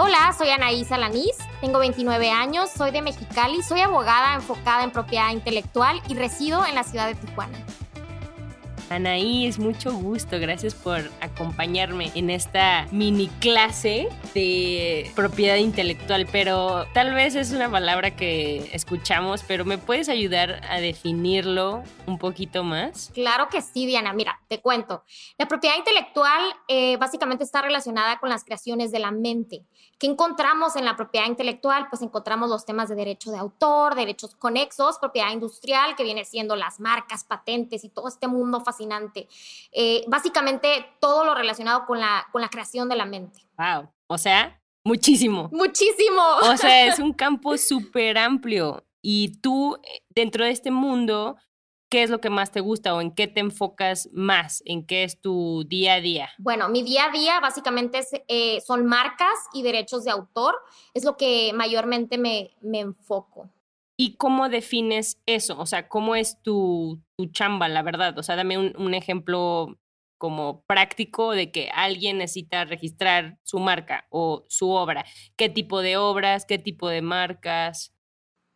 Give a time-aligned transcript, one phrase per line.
[0.00, 5.32] Hola, soy Anaísa Lanís, tengo 29 años, soy de Mexicali, soy abogada enfocada en propiedad
[5.32, 7.58] intelectual y resido en la ciudad de Tijuana.
[8.90, 10.38] Anaís, mucho gusto.
[10.38, 16.26] Gracias por acompañarme en esta mini clase de propiedad intelectual.
[16.30, 22.18] Pero tal vez es una palabra que escuchamos, pero ¿me puedes ayudar a definirlo un
[22.18, 23.10] poquito más?
[23.14, 24.12] Claro que sí, Diana.
[24.12, 25.04] Mira, te cuento.
[25.38, 29.64] La propiedad intelectual eh, básicamente está relacionada con las creaciones de la mente.
[29.98, 31.88] ¿Qué encontramos en la propiedad intelectual?
[31.90, 36.54] Pues encontramos los temas de derecho de autor, derechos conexos, propiedad industrial, que viene siendo
[36.54, 39.28] las marcas, patentes y todo este mundo fascinante.
[39.72, 43.40] Eh, básicamente todo lo relacionado con la, con la creación de la mente.
[43.58, 43.88] Wow.
[44.06, 45.48] O sea, muchísimo.
[45.52, 46.22] Muchísimo.
[46.42, 48.84] O sea, es un campo súper amplio.
[49.02, 51.36] Y tú, eh, dentro de este mundo,
[51.88, 54.62] ¿qué es lo que más te gusta o en qué te enfocas más?
[54.66, 56.30] ¿En qué es tu día a día?
[56.38, 60.56] Bueno, mi día a día básicamente es, eh, son marcas y derechos de autor.
[60.94, 63.48] Es lo que mayormente me, me enfoco.
[63.96, 65.58] ¿Y cómo defines eso?
[65.58, 68.16] O sea, ¿cómo es tu, tu chamba, la verdad?
[68.18, 69.76] O sea, dame un, un, ejemplo
[70.18, 75.04] como práctico de que alguien necesita registrar su marca o su obra.
[75.36, 76.44] ¿Qué tipo de obras?
[76.44, 77.92] ¿Qué tipo de marcas?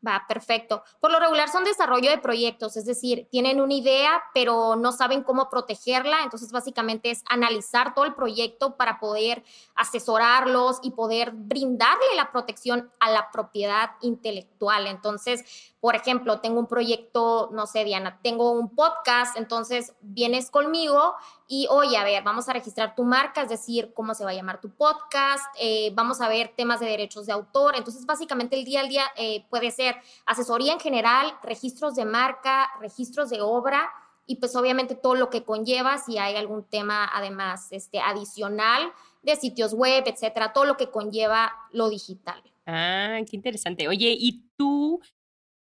[0.04, 0.82] Va, perfecto.
[0.98, 5.22] Por lo regular son desarrollo de proyectos, es decir, tienen una idea, pero no saben
[5.22, 6.24] cómo protegerla.
[6.24, 9.44] Entonces, básicamente es analizar todo el proyecto para poder
[9.76, 14.88] asesorarlos y poder brindarle la protección a la propiedad intelectual.
[14.88, 15.44] Entonces,
[15.80, 21.14] por ejemplo, tengo un proyecto, no sé, Diana, tengo un podcast, entonces vienes conmigo
[21.46, 24.34] y, oye, a ver, vamos a registrar tu marca, es decir, cómo se va a
[24.34, 27.76] llamar tu podcast, eh, vamos a ver temas de derechos de autor.
[27.76, 32.70] Entonces, básicamente el día al día eh, puede ser asesoría en general, registros de marca,
[32.80, 33.90] registros de obra
[34.26, 38.92] y pues obviamente todo lo que conlleva si hay algún tema además este, adicional
[39.22, 42.42] de sitios web, etcétera, todo lo que conlleva lo digital.
[42.66, 43.88] Ah, qué interesante.
[43.88, 45.00] Oye, ¿y tú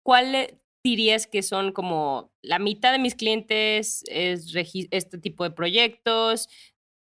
[0.03, 4.53] ¿cuál dirías que son como la mitad de mis clientes es
[4.91, 6.47] este tipo de proyectos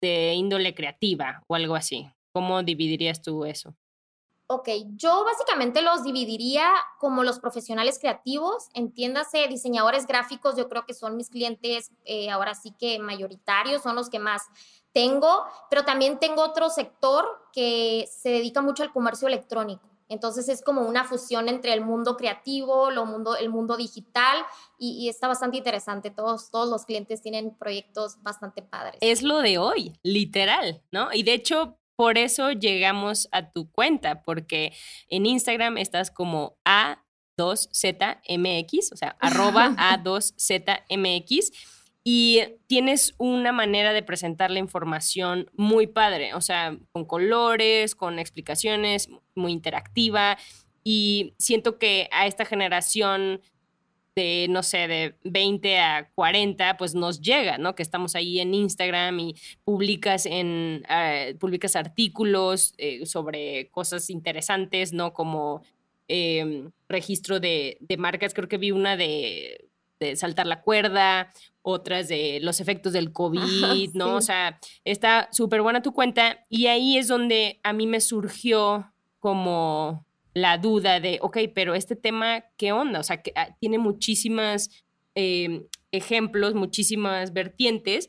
[0.00, 2.08] de índole creativa o algo así?
[2.32, 3.74] ¿Cómo dividirías tú eso?
[4.48, 10.94] Ok, yo básicamente los dividiría como los profesionales creativos, entiéndase, diseñadores gráficos, yo creo que
[10.94, 14.42] son mis clientes eh, ahora sí que mayoritarios, son los que más
[14.92, 19.95] tengo, pero también tengo otro sector que se dedica mucho al comercio electrónico.
[20.08, 24.38] Entonces es como una fusión entre el mundo creativo, lo mundo, el mundo digital
[24.78, 26.10] y, y, está bastante interesante.
[26.10, 28.98] Todos, todos los clientes tienen proyectos bastante padres.
[29.00, 31.12] Es lo de hoy, literal, ¿no?
[31.12, 34.72] Y de hecho, por eso llegamos a tu cuenta, porque
[35.08, 36.58] en Instagram estás como
[37.38, 41.52] A2ZMX, o sea, arroba A2ZMX
[42.08, 48.20] y tienes una manera de presentar la información muy padre, o sea, con colores, con
[48.20, 50.38] explicaciones, muy interactiva
[50.84, 53.40] y siento que a esta generación
[54.14, 57.74] de, no sé, de 20 a 40, pues nos llega, ¿no?
[57.74, 59.34] Que estamos ahí en Instagram y
[59.64, 65.12] publicas, en, uh, publicas artículos eh, sobre cosas interesantes, ¿no?
[65.12, 65.62] Como
[66.06, 69.66] eh, registro de, de marcas, creo que vi una de
[69.98, 74.06] de saltar la cuerda, otras de los efectos del COVID, ¿no?
[74.06, 74.14] Sí.
[74.16, 78.92] O sea, está súper buena tu cuenta y ahí es donde a mí me surgió
[79.18, 83.00] como la duda de, ok, pero este tema, ¿qué onda?
[83.00, 84.70] O sea, que ah, tiene muchísimas
[85.14, 88.08] eh, ejemplos, muchísimas vertientes.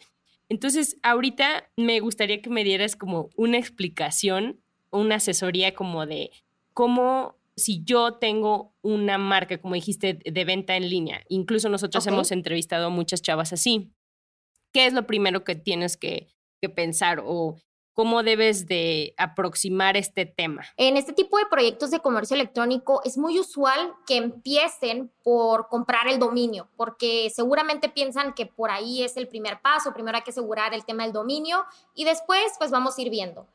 [0.50, 4.60] Entonces, ahorita me gustaría que me dieras como una explicación,
[4.92, 6.32] una asesoría como de
[6.74, 12.14] cómo si yo tengo una marca, como dijiste, de venta en línea, incluso nosotros okay.
[12.14, 13.92] hemos entrevistado a muchas chavas así,
[14.72, 16.28] ¿qué es lo primero que tienes que,
[16.62, 17.58] que pensar o
[17.94, 20.66] cómo debes de aproximar este tema?
[20.78, 26.08] En este tipo de proyectos de comercio electrónico es muy usual que empiecen por comprar
[26.08, 30.30] el dominio, porque seguramente piensan que por ahí es el primer paso, primero hay que
[30.30, 31.66] asegurar el tema del dominio
[31.96, 33.48] y después pues vamos a ir viendo.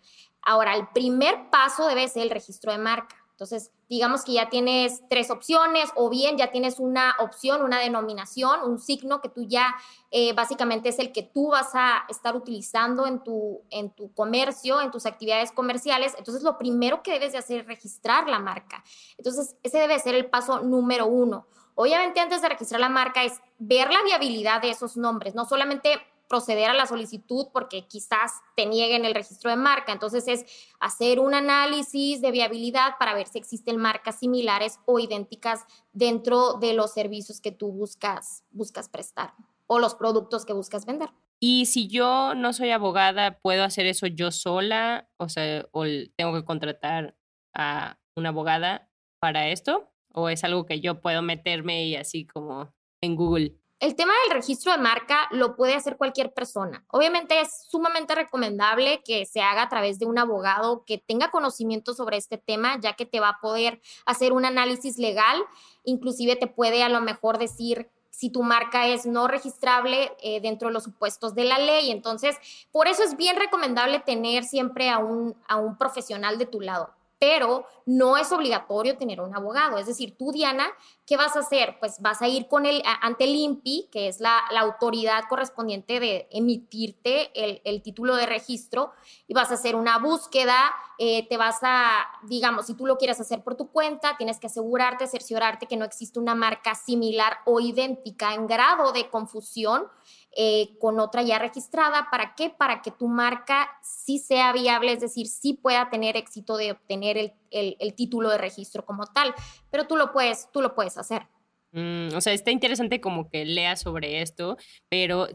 [0.44, 3.21] Ahora, el primer paso debe ser el registro de marca.
[3.42, 8.60] Entonces, digamos que ya tienes tres opciones o bien ya tienes una opción, una denominación,
[8.62, 9.74] un signo que tú ya
[10.12, 14.80] eh, básicamente es el que tú vas a estar utilizando en tu, en tu comercio,
[14.80, 16.14] en tus actividades comerciales.
[16.16, 18.84] Entonces, lo primero que debes de hacer es registrar la marca.
[19.18, 21.48] Entonces, ese debe ser el paso número uno.
[21.74, 26.00] Obviamente, antes de registrar la marca es ver la viabilidad de esos nombres, no solamente
[26.32, 29.92] proceder a la solicitud porque quizás te nieguen el registro de marca.
[29.92, 30.46] Entonces es
[30.80, 36.72] hacer un análisis de viabilidad para ver si existen marcas similares o idénticas dentro de
[36.72, 39.34] los servicios que tú buscas, buscas prestar
[39.66, 41.10] o los productos que buscas vender.
[41.38, 45.10] Y si yo no soy abogada, ¿puedo hacer eso yo sola?
[45.18, 45.84] O sea, ¿o
[46.16, 47.14] tengo que contratar
[47.54, 48.90] a una abogada
[49.20, 49.92] para esto?
[50.14, 53.61] ¿O es algo que yo puedo meterme y así como en Google?
[53.82, 56.84] El tema del registro de marca lo puede hacer cualquier persona.
[56.92, 61.92] Obviamente es sumamente recomendable que se haga a través de un abogado que tenga conocimiento
[61.92, 65.36] sobre este tema, ya que te va a poder hacer un análisis legal,
[65.82, 70.68] inclusive te puede a lo mejor decir si tu marca es no registrable eh, dentro
[70.68, 71.90] de los supuestos de la ley.
[71.90, 72.36] Entonces,
[72.70, 76.94] por eso es bien recomendable tener siempre a un, a un profesional de tu lado
[77.22, 79.78] pero no es obligatorio tener un abogado.
[79.78, 80.66] Es decir, tú, Diana,
[81.06, 81.76] ¿qué vas a hacer?
[81.78, 86.26] Pues vas a ir con el, ante el INPI, que es la, autoridad correspondiente de
[86.32, 87.30] emitirte
[87.62, 88.90] el, título de registro,
[89.28, 93.20] y vas a hacer una búsqueda, eh, te vas a, digamos, si tú lo quieres
[93.20, 97.60] hacer por tu cuenta, tienes que asegurarte, cerciorarte que no existe una marca similar o
[97.60, 99.86] idéntica en grado de confusión
[100.34, 102.08] eh, con otra ya registrada.
[102.10, 102.50] ¿Para qué?
[102.50, 107.18] Para que tu marca sí sea viable, es decir, sí pueda tener éxito de obtener
[107.18, 109.34] el, el, título de registro como tal,
[109.70, 111.26] pero tú lo puedes, tú lo puedes hacer.
[111.72, 114.56] Mm, o sea, está interesante como que leas sobre esto,
[114.88, 115.28] pero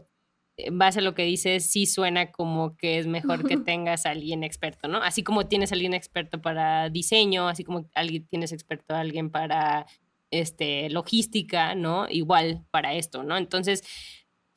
[0.58, 4.10] en base a lo que dices, sí suena como que es mejor que tengas a
[4.10, 4.98] alguien experto, ¿no?
[4.98, 9.30] Así como tienes a alguien experto para diseño, así como alguien, tienes experto a alguien
[9.30, 9.86] para
[10.30, 12.08] este, logística, ¿no?
[12.08, 13.36] Igual para esto, ¿no?
[13.36, 13.84] Entonces,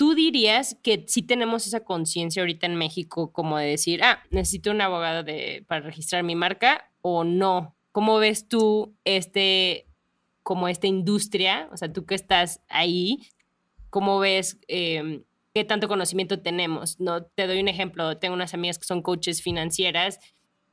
[0.02, 4.72] ¿Tú dirías que sí tenemos esa conciencia ahorita en México como de decir, ah, necesito
[4.72, 7.76] un abogado de, para registrar mi marca o no?
[7.92, 9.86] ¿Cómo ves tú este,
[10.42, 11.70] como esta industria?
[11.72, 13.28] O sea, tú que estás ahí,
[13.92, 17.00] ¿cómo ves em, qué tanto conocimiento tenemos?
[17.00, 20.18] No, te doy un ejemplo, tengo unas amigas que son coaches financieras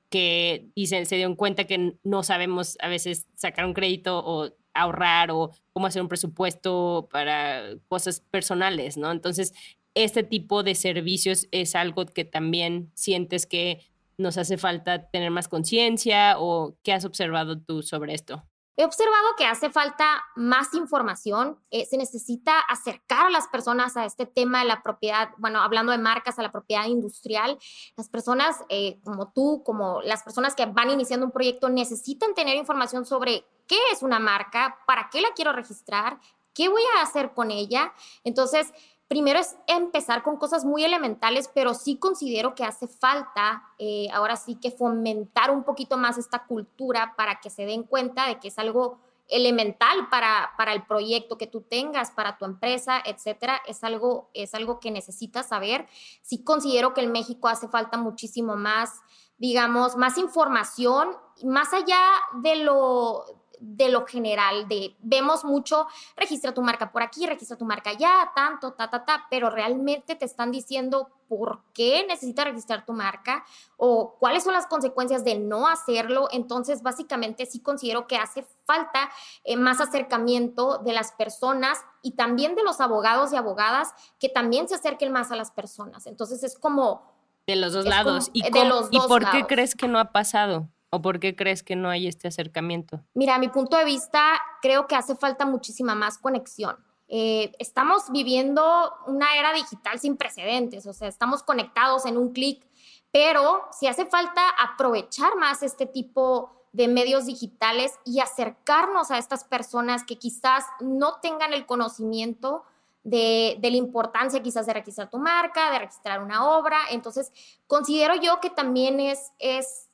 [0.08, 5.30] que dicen, se dieron cuenta que no sabemos a veces sacar un crédito o ahorrar
[5.30, 9.10] o cómo hacer un presupuesto para cosas personales, ¿no?
[9.10, 9.54] Entonces,
[9.94, 13.80] este tipo de servicios es algo que también sientes que
[14.18, 18.44] nos hace falta tener más conciencia o qué has observado tú sobre esto?
[18.80, 24.04] He observado que hace falta más información, eh, se necesita acercar a las personas a
[24.04, 27.58] este tema de la propiedad, bueno, hablando de marcas, a la propiedad industrial.
[27.96, 32.56] Las personas eh, como tú, como las personas que van iniciando un proyecto, necesitan tener
[32.56, 36.20] información sobre qué es una marca, para qué la quiero registrar,
[36.54, 37.92] qué voy a hacer con ella.
[38.22, 38.72] Entonces,
[39.08, 44.36] primero es empezar con cosas muy elementales, pero sí considero que hace falta eh, ahora
[44.36, 48.48] sí que fomentar un poquito más esta cultura para que se den cuenta de que
[48.48, 53.84] es algo elemental para, para el proyecto que tú tengas, para tu empresa, etcétera, es
[53.84, 55.86] algo, es algo que necesitas saber.
[56.22, 59.00] Sí considero que en México hace falta muchísimo más,
[59.36, 61.08] digamos, más información,
[61.44, 62.00] más allá
[62.42, 63.24] de lo,
[63.60, 65.86] de lo general, de vemos mucho,
[66.16, 70.14] registra tu marca por aquí, registra tu marca allá, tanto, ta, ta, ta, pero realmente
[70.14, 73.44] te están diciendo por qué necesitas registrar tu marca
[73.76, 76.28] o cuáles son las consecuencias de no hacerlo.
[76.32, 79.10] Entonces, básicamente sí considero que hace falta
[79.44, 84.68] eh, más acercamiento de las personas y también de los abogados y abogadas que también
[84.68, 86.06] se acerquen más a las personas.
[86.06, 87.16] Entonces, es como...
[87.46, 88.30] De los dos lados.
[88.32, 90.68] ¿Y, de los ¿Y por qué crees que no ha pasado?
[90.90, 93.00] ¿O por qué crees que no hay este acercamiento?
[93.14, 96.76] Mira, a mi punto de vista, creo que hace falta muchísima más conexión.
[97.08, 98.62] Eh, estamos viviendo
[99.06, 102.66] una era digital sin precedentes, o sea, estamos conectados en un clic,
[103.10, 109.44] pero si hace falta aprovechar más este tipo de medios digitales y acercarnos a estas
[109.44, 112.64] personas que quizás no tengan el conocimiento
[113.04, 116.78] de, de, la importancia quizás de registrar tu marca, de registrar una obra.
[116.90, 117.32] Entonces,
[117.66, 119.87] considero yo que también es, es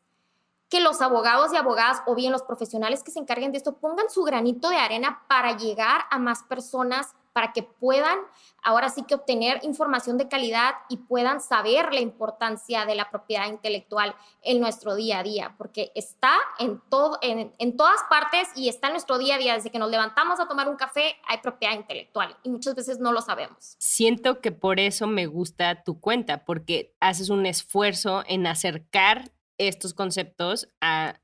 [0.69, 4.11] que los abogados y abogadas o bien los profesionales que se encarguen de esto pongan
[4.11, 8.19] su granito de arena para llegar a más personas, para que puedan
[8.63, 13.49] ahora sí que obtener información de calidad y puedan saber la importancia de la propiedad
[13.49, 18.69] intelectual en nuestro día a día, porque está en, todo, en, en todas partes y
[18.69, 19.55] está en nuestro día a día.
[19.55, 23.13] Desde que nos levantamos a tomar un café hay propiedad intelectual y muchas veces no
[23.13, 23.77] lo sabemos.
[23.79, 29.95] Siento que por eso me gusta tu cuenta, porque haces un esfuerzo en acercar estos
[29.95, 31.21] conceptos a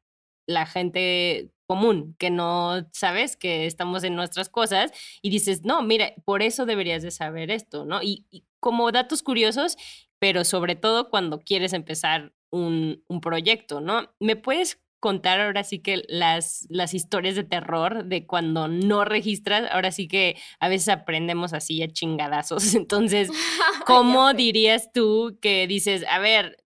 [0.47, 4.91] la gente común, que no sabes que estamos en nuestras cosas
[5.23, 8.03] y dices, no, mira, por eso deberías de saber esto, ¿no?
[8.03, 9.77] Y, y como datos curiosos,
[10.19, 14.13] pero sobre todo cuando quieres empezar un, un proyecto, ¿no?
[14.19, 19.69] ¿Me puedes contar ahora sí que las, las historias de terror de cuando no registras,
[19.73, 22.75] ahora sí que a veces aprendemos así a chingadazos.
[22.75, 23.31] Entonces,
[23.87, 26.59] ¿cómo dirías tú que dices, a ver,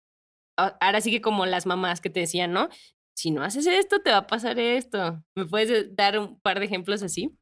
[0.56, 2.68] ahora sí que como las mamás que te decían, ¿no?
[3.14, 5.22] Si no haces esto, te va a pasar esto.
[5.34, 7.36] ¿Me puedes dar un par de ejemplos así?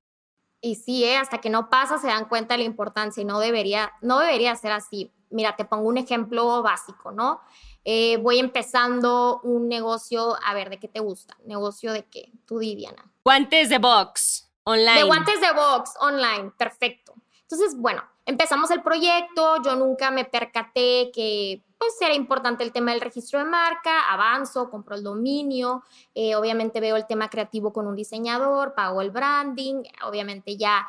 [0.61, 1.17] Y sí, ¿eh?
[1.17, 4.55] hasta que no pasa se dan cuenta de la importancia y no debería, no debería
[4.55, 5.13] ser así.
[5.31, 7.41] Mira, te pongo un ejemplo básico, ¿no?
[7.85, 11.37] Eh, voy empezando un negocio, a ver, ¿de qué te gusta?
[11.45, 12.31] ¿Negocio de qué?
[12.47, 13.11] Tú, Diana.
[13.25, 14.99] Guantes de box, online.
[14.99, 17.15] De guantes de box, online, perfecto.
[17.41, 22.93] Entonces, bueno, empezamos el proyecto, yo nunca me percaté que pues era importante el tema
[22.93, 25.83] del registro de marca, avanzo, compro el dominio,
[26.15, 30.87] eh, obviamente veo el tema creativo con un diseñador, pago el branding, obviamente ya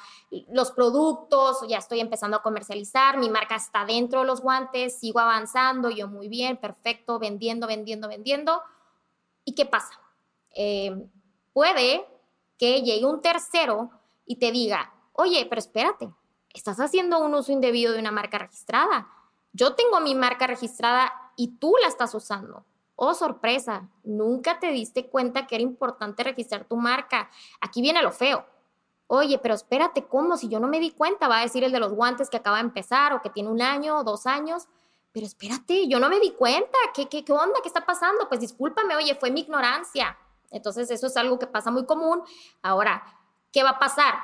[0.52, 5.20] los productos, ya estoy empezando a comercializar, mi marca está dentro de los guantes, sigo
[5.20, 8.62] avanzando, yo muy bien, perfecto, vendiendo, vendiendo, vendiendo.
[9.46, 10.00] ¿Y qué pasa?
[10.54, 10.96] Eh,
[11.54, 12.06] puede
[12.60, 13.90] que llegue un tercero
[14.28, 16.12] y te diga, oye, pero espérate,
[16.54, 19.08] estás haciendo un uso indebido de una marca registrada
[19.54, 22.66] yo tengo mi marca registrada y tú la estás usando.
[22.96, 27.30] Oh, sorpresa, nunca te diste cuenta que era importante registrar tu marca.
[27.62, 28.46] Aquí viene lo feo.
[29.08, 30.38] Oye, pero espérate, ¿cómo?
[30.38, 32.58] Si yo no me di cuenta, va a decir el de los guantes que acaba
[32.58, 34.68] de empezar o que tiene un año o dos años.
[35.12, 36.78] Pero espérate, yo no me di cuenta.
[36.94, 37.60] ¿Qué, qué, qué onda?
[37.62, 38.28] ¿Qué está pasando?
[38.28, 40.18] Pues discúlpame, oye, fue mi ignorancia.
[40.50, 42.24] Entonces, eso es algo que pasa muy común.
[42.62, 43.04] Ahora,
[43.52, 44.16] ¿qué va a pasar?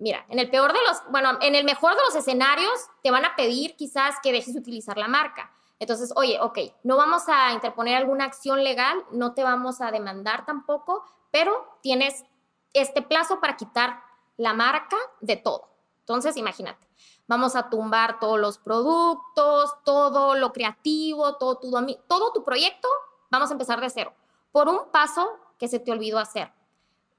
[0.00, 3.24] Mira, en el peor de los, bueno, en el mejor de los escenarios te van
[3.24, 5.52] a pedir quizás que dejes de utilizar la marca.
[5.78, 10.44] Entonces, oye, ok, no vamos a interponer alguna acción legal, no te vamos a demandar
[10.44, 12.24] tampoco, pero tienes
[12.72, 14.02] este plazo para quitar
[14.36, 15.68] la marca de todo.
[16.00, 16.88] Entonces, imagínate,
[17.28, 21.70] vamos a tumbar todos los productos, todo lo creativo, todo tu,
[22.08, 22.88] todo tu proyecto,
[23.30, 24.14] vamos a empezar de cero,
[24.50, 26.52] por un paso que se te olvidó hacer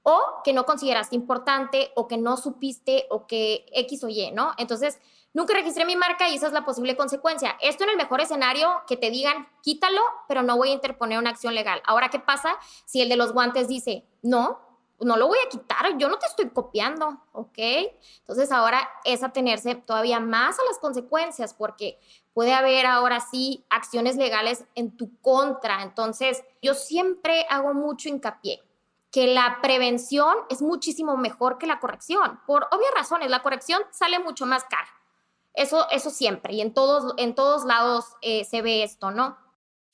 [0.02, 4.52] o que no consideraste importante o que no supiste o que X o Y, ¿no?
[4.58, 4.98] Entonces,
[5.32, 7.56] nunca registré mi marca y esa es la posible consecuencia.
[7.60, 11.30] Esto en el mejor escenario, que te digan, quítalo, pero no voy a interponer una
[11.30, 11.82] acción legal.
[11.86, 14.60] Ahora, ¿qué pasa si el de los guantes dice, no,
[15.00, 17.58] no lo voy a quitar, yo no te estoy copiando, ¿ok?
[18.20, 21.98] Entonces ahora es atenerse todavía más a las consecuencias porque
[22.34, 25.82] puede haber ahora sí acciones legales en tu contra.
[25.82, 28.62] Entonces yo siempre hago mucho hincapié
[29.12, 33.30] que la prevención es muchísimo mejor que la corrección, por obvias razones.
[33.30, 34.88] La corrección sale mucho más cara.
[35.54, 39.36] Eso, eso siempre, y en todos, en todos lados eh, se ve esto, ¿no?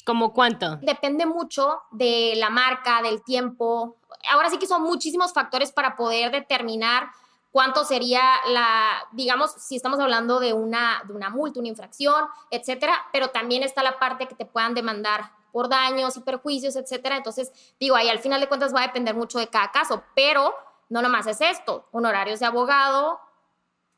[0.07, 0.77] ¿Cómo cuánto?
[0.77, 3.97] Depende mucho de la marca, del tiempo.
[4.31, 7.11] Ahora sí que son muchísimos factores para poder determinar
[7.51, 12.95] cuánto sería la, digamos, si estamos hablando de una, de una multa, una infracción, etcétera,
[13.13, 17.17] pero también está la parte que te puedan demandar por daños y perjuicios, etcétera.
[17.17, 20.55] Entonces, digo, ahí al final de cuentas va a depender mucho de cada caso, pero
[20.88, 23.21] no nomás es esto, honorarios de abogado.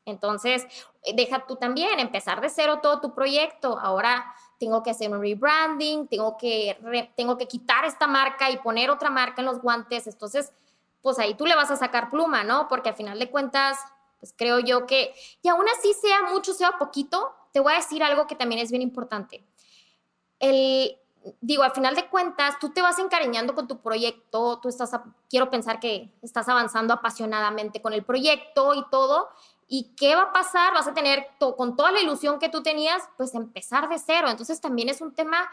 [0.04, 0.66] Entonces,
[1.14, 3.78] deja tú también empezar de cero todo tu proyecto.
[3.78, 6.78] Ahora tengo que hacer un rebranding, tengo que,
[7.16, 10.06] tengo que quitar esta marca y poner otra marca en los guantes.
[10.06, 10.52] Entonces,
[11.02, 12.68] pues ahí tú le vas a sacar pluma, ¿no?
[12.68, 13.78] Porque al final de cuentas,
[14.18, 18.02] pues creo yo que, y aún así sea mucho, sea poquito, te voy a decir
[18.02, 19.44] algo que también es bien importante.
[20.38, 20.99] El,
[21.40, 24.92] digo, al final de cuentas, tú te vas encariñando con tu proyecto, tú estás,
[25.28, 29.28] quiero pensar que estás avanzando apasionadamente con el proyecto y todo.
[29.68, 30.74] ¿Y qué va a pasar?
[30.74, 34.28] Vas a tener con toda la ilusión que tú tenías, pues empezar de cero.
[34.28, 35.48] Entonces también es un tema,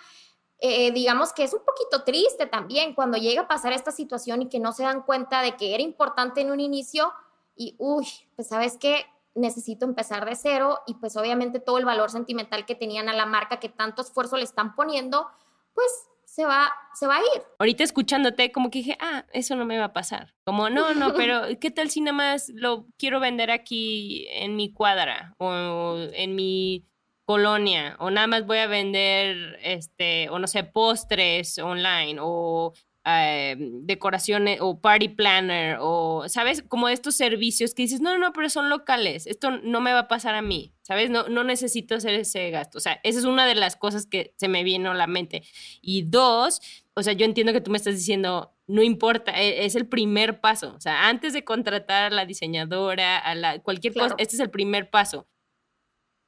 [0.59, 4.49] eh, digamos que es un poquito triste también cuando llega a pasar esta situación y
[4.49, 7.13] que no se dan cuenta de que era importante en un inicio
[7.55, 9.05] y, uy, pues sabes qué,
[9.37, 13.25] necesito empezar de cero y pues obviamente todo el valor sentimental que tenían a la
[13.25, 15.27] marca que tanto esfuerzo le están poniendo,
[15.77, 17.43] pues se va, se va a ir.
[17.59, 20.33] Ahorita escuchándote, como que dije, ah, eso no me va a pasar.
[20.43, 24.73] Como, no, no, pero ¿qué tal si nada más lo quiero vender aquí en mi
[24.73, 26.87] cuadra o en mi
[27.25, 32.73] colonia o nada más voy a vender, este, o no sé, postres online o
[33.09, 36.61] eh, decoraciones o party planner o, ¿sabes?
[36.61, 40.07] Como estos servicios que dices, no, no, pero son locales, esto no me va a
[40.09, 41.09] pasar a mí, ¿sabes?
[41.09, 42.77] No, no necesito hacer ese gasto.
[42.77, 45.43] O sea, esa es una de las cosas que se me vino a la mente.
[45.81, 46.61] Y dos,
[46.95, 50.41] o sea, yo entiendo que tú me estás diciendo, no importa, e, es el primer
[50.41, 50.73] paso.
[50.75, 54.49] O sea, antes de contratar a la diseñadora, a la, cualquier cosa, este es el
[54.49, 55.27] primer paso.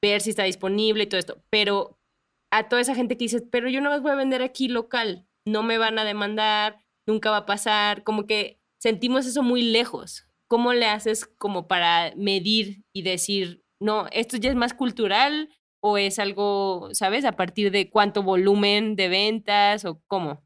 [0.01, 1.43] Ver si está disponible y todo esto.
[1.49, 1.99] Pero
[2.51, 5.27] a toda esa gente que dice, pero yo no más voy a vender aquí local,
[5.45, 10.25] no me van a demandar, nunca va a pasar, como que sentimos eso muy lejos.
[10.47, 15.97] ¿Cómo le haces como para medir y decir, no, esto ya es más cultural o
[15.97, 17.23] es algo, ¿sabes?
[17.23, 20.43] A partir de cuánto volumen de ventas o cómo?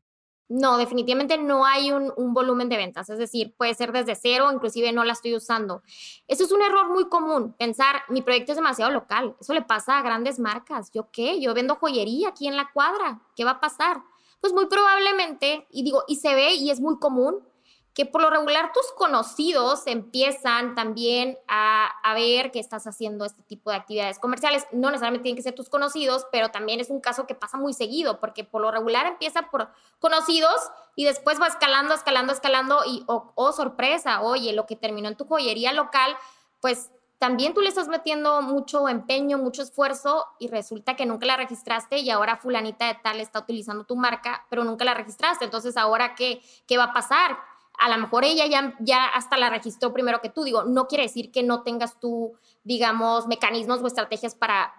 [0.50, 4.92] No, definitivamente no hay un, volumen de ventas, es decir, puede ser desde cero, inclusive
[4.92, 5.82] no la estoy usando.
[6.28, 9.98] Eso es un error muy común, pensar, mi proyecto es demasiado local, eso le pasa
[9.98, 10.92] a grandes marcas.
[10.92, 11.40] ¿Yo qué?
[11.40, 14.04] Yo vendo joyería aquí en la cuadra, ¿qué va a pasar?
[14.44, 17.48] Pues muy probablemente, y digo, y se ve y es muy común,
[17.94, 23.70] que por lo regular tus conocidos empiezan también a, ver que estás haciendo este tipo
[23.70, 24.68] de actividades comerciales.
[24.74, 27.72] No necesariamente tienen que ser tus conocidos, pero también es un caso que pasa muy
[27.72, 29.70] seguido, porque por lo regular empieza por
[30.00, 30.60] conocidos
[30.98, 35.16] y después va escalando, escalando, escalando y, oh, oh sorpresa, oye, lo que terminó en
[35.16, 36.18] tu joyería local,
[36.60, 36.92] pues
[37.24, 42.00] también tú le estás metiendo mucho empeño, mucho esfuerzo y resulta que nunca la registraste
[42.00, 45.46] y ahora fulanita de tal está utilizando tu marca, pero nunca la registraste.
[45.46, 47.38] Entonces, ¿ahora qué, qué va a pasar?
[47.80, 50.44] a lo mejor ella ya, ya hasta la registró primero que tú.
[50.44, 52.34] Digo, no quiere decir que no tengas tú,
[52.66, 54.74] digamos, mecanismos o estrategias para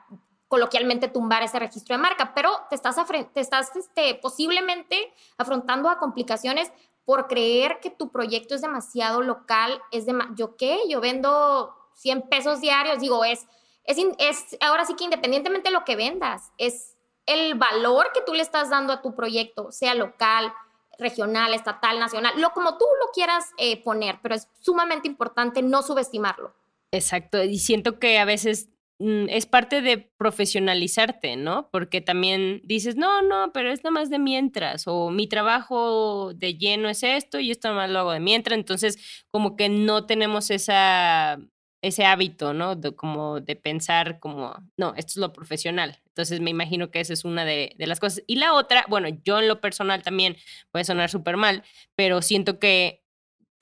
[0.46, 2.96] coloquialmente tumbar ese registro de marca, pero te estás,
[3.32, 6.70] te estás este, posiblemente afrontando a complicaciones
[7.06, 12.22] por creer que tu proyecto es demasiado local, es de, yo qué, yo vendo 100
[12.28, 13.46] pesos diarios, digo, es,
[13.84, 16.94] es, es ahora sí que independientemente de lo que vendas, es
[17.26, 20.52] el valor que tú le estás dando a tu proyecto, sea local,
[20.98, 25.82] regional, estatal, nacional, lo como tú lo quieras eh, poner, pero es sumamente importante no
[25.82, 26.54] subestimarlo.
[26.92, 28.68] Exacto, y siento que a veces
[29.00, 31.68] mm, es parte de profesionalizarte, ¿no?
[31.72, 36.56] Porque también dices, no, no, pero es nada más de mientras, o mi trabajo de
[36.56, 40.06] lleno es esto y esto nada más lo hago de mientras, entonces como que no
[40.06, 41.38] tenemos esa
[41.86, 42.76] ese hábito, ¿no?
[42.76, 46.00] De, como de pensar como, no, esto es lo profesional.
[46.06, 48.22] Entonces me imagino que esa es una de, las cosas.
[48.26, 50.36] Y la otra, bueno, yo en lo personal también
[50.70, 51.62] puede sonar súper mal,
[51.94, 53.02] pero siento que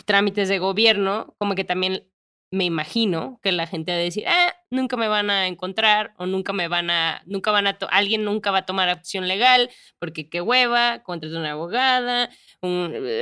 [0.05, 2.09] trámites de gobierno, como que también
[2.53, 6.27] me imagino que la gente va a decir, ah, nunca me van a encontrar o
[6.27, 10.29] nunca me van a, nunca van a, alguien nunca va a tomar acción legal porque
[10.29, 12.31] qué hueva, contratar una abogada,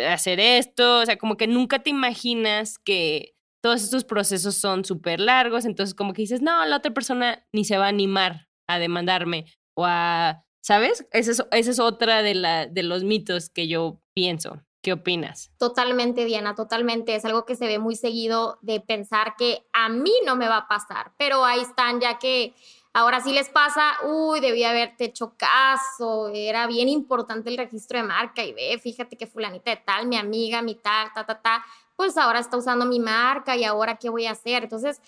[0.08, 5.20] hacer esto, o sea, como que nunca te imaginas que todos estos procesos son súper
[5.20, 8.78] largos, entonces como que dices, no, la otra persona ni se va a animar a
[8.78, 11.06] demandarme o a, ¿sabes?
[11.12, 14.62] Esa es, esa es otra de, la, de los mitos que yo pienso.
[14.82, 15.52] ¿Qué opinas?
[15.58, 17.14] Totalmente, Diana, totalmente.
[17.14, 20.56] Es algo que se ve muy seguido de pensar que a mí no me va
[20.56, 22.54] a pasar, pero ahí están ya que
[22.94, 28.04] ahora sí les pasa, uy, debí haberte hecho caso, era bien importante el registro de
[28.04, 31.64] marca y ve, fíjate que fulanita de tal, mi amiga, mi tal, ta, ta, ta,
[32.00, 34.62] pues ahora está usando mi marca y ahora qué voy a hacer.
[34.62, 35.02] Entonces,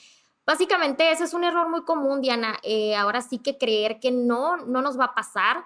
[0.44, 2.58] básicamente ese es un error muy común, Diana.
[2.62, 5.64] Eh, ahora sí que creer que no, no nos va a pasar.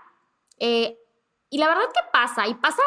[0.61, 0.97] Eh,
[1.51, 2.81] y la verdad que pasa, y pasa,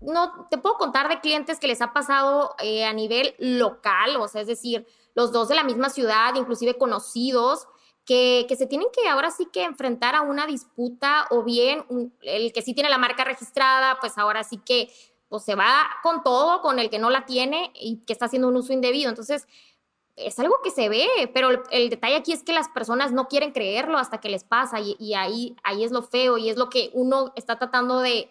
[0.00, 4.28] no, te puedo contar de clientes que les ha pasado eh, a nivel local, o
[4.28, 7.68] sea, es decir, los dos de la misma ciudad, inclusive conocidos,
[8.06, 11.84] que, que, se tienen que ahora sí que enfrentar a una disputa o bien
[12.22, 14.90] el que sí tiene la marca registrada, pues ahora sí que
[15.28, 18.48] pues se va con todo, con el que no la tiene y que está haciendo
[18.48, 19.10] un uso indebido.
[19.10, 19.46] Entonces,
[20.16, 23.52] es algo que se ve, pero el, detalle aquí es que las personas no quieren
[23.52, 26.90] creerlo hasta que les pasa y, ahí, ahí es lo feo y es lo que
[26.92, 28.28] uno está tratando de,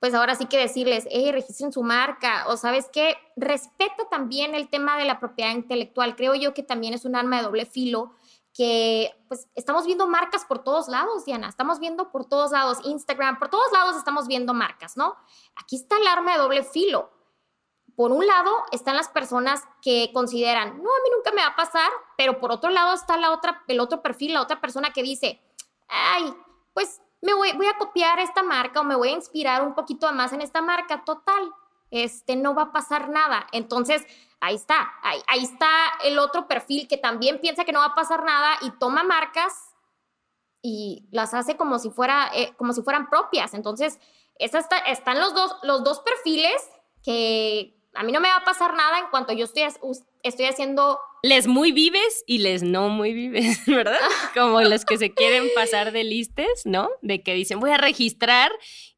[0.00, 4.68] pues ahora sí que decirles, hey, registren su marca o sabes qué, respeta también el
[4.68, 6.14] tema de la propiedad intelectual.
[6.14, 8.12] Creo yo que también es un arma de doble filo
[8.52, 13.38] que pues estamos viendo marcas por todos lados, Diana, estamos viendo por todos lados, Instagram,
[13.38, 15.16] por todos lados estamos viendo marcas, ¿no?
[15.56, 17.10] Aquí está el arma de doble filo.
[17.94, 21.56] Por un lado están las personas que consideran, no, a mí nunca me va a
[21.56, 25.02] pasar, pero por otro lado está la otra, el otro perfil, la otra persona que
[25.02, 25.40] dice,
[25.88, 26.34] ay,
[26.72, 30.10] pues me voy, voy a copiar esta marca o me voy a inspirar un poquito
[30.12, 31.52] más en esta marca, total,
[31.90, 33.46] este, no va a pasar nada.
[33.52, 34.06] Entonces,
[34.40, 35.70] ahí está, ahí, está
[36.04, 39.52] el otro perfil que también piensa que no va a pasar nada y toma marcas
[40.62, 43.54] y las hace como si, fuera, eh, como si fueran propias.
[43.54, 43.98] Entonces,
[44.38, 46.70] están los dos, los dos perfiles
[47.02, 49.64] que a mí no me va a pasar nada en cuanto yo estoy,
[50.22, 50.98] estoy haciendo...
[51.22, 53.98] Les muy vives y les no muy vives, ¿verdad?
[54.34, 56.88] Como los que se quieren pasar de listes, ¿no?
[57.02, 58.50] De que dicen, voy a registrar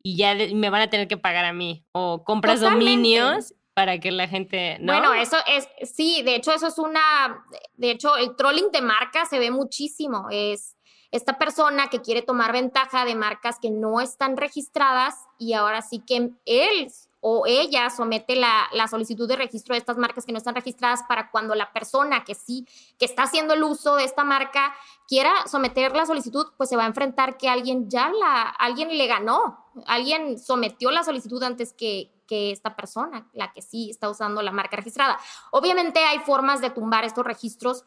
[0.02, 1.84] y ya me van a tener que pagar a mí.
[1.92, 4.92] O compras dominios para que la gente ¿no?
[4.92, 9.28] Bueno, eso es sí, de hecho eso es una de hecho el trolling de marcas
[9.28, 10.76] se ve muchísimo, es
[11.10, 16.02] esta persona que quiere tomar ventaja de marcas que no están registradas y ahora sí
[16.06, 16.88] que él
[17.24, 21.04] o ella somete la, la, solicitud de registro de estas marcas que no están registradas
[21.08, 22.66] para cuando la persona que sí,
[22.98, 24.74] que está haciendo el uso de esta marca,
[25.06, 29.06] quiera someter la solicitud, pues se va a enfrentar que alguien ya la, alguien le
[29.06, 34.52] ganó, alguien sometió la solicitud antes que, esta persona, la que sí está usando la
[34.52, 35.18] marca registrada.
[35.50, 37.84] Obviamente hay formas de tumbar estos registros,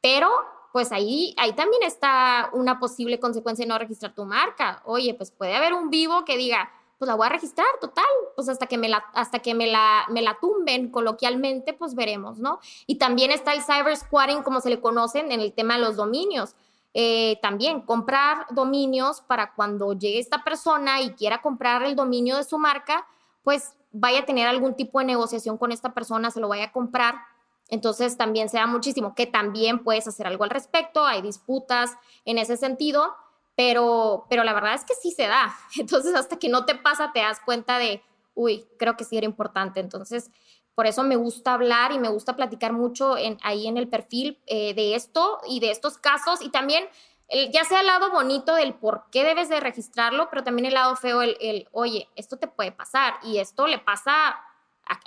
[0.00, 0.30] pero
[0.72, 4.82] pues ahí, ahí también está una posible consecuencia de no registrar tu marca.
[4.84, 8.04] Oye, pues puede haber un vivo que diga, pues la voy a registrar, total,
[8.34, 12.38] pues hasta que me la, hasta que me la, me la tumben coloquialmente, pues veremos,
[12.38, 12.60] ¿no?
[12.86, 15.96] Y también está el cyber squatting, como se le conocen en el tema de los
[15.96, 16.56] dominios.
[16.92, 22.44] Eh, también comprar dominios para cuando llegue esta persona y quiera comprar el dominio de
[22.44, 23.06] su marca,
[23.42, 26.72] pues vaya a tener algún tipo de negociación con esta persona, se lo vaya a
[26.72, 27.14] comprar.
[27.68, 31.92] Entonces también se da muchísimo que también puedes hacer algo al respecto, hay disputas
[32.24, 33.14] en ese sentido,
[33.56, 35.54] pero, pero la verdad es que sí se da.
[35.78, 38.02] Entonces hasta que no te pasa te das cuenta de,
[38.34, 39.80] uy, creo que sí era importante.
[39.80, 40.30] Entonces
[40.74, 44.74] por eso me gusta hablar y me gusta platicar mucho ahí en el perfil eh,
[44.74, 46.84] de esto y de estos casos y también
[47.52, 50.94] ya sea el lado bonito del por qué debes de registrarlo, pero también el lado
[50.96, 54.36] feo, el, oye, esto te puede pasar y esto le pasa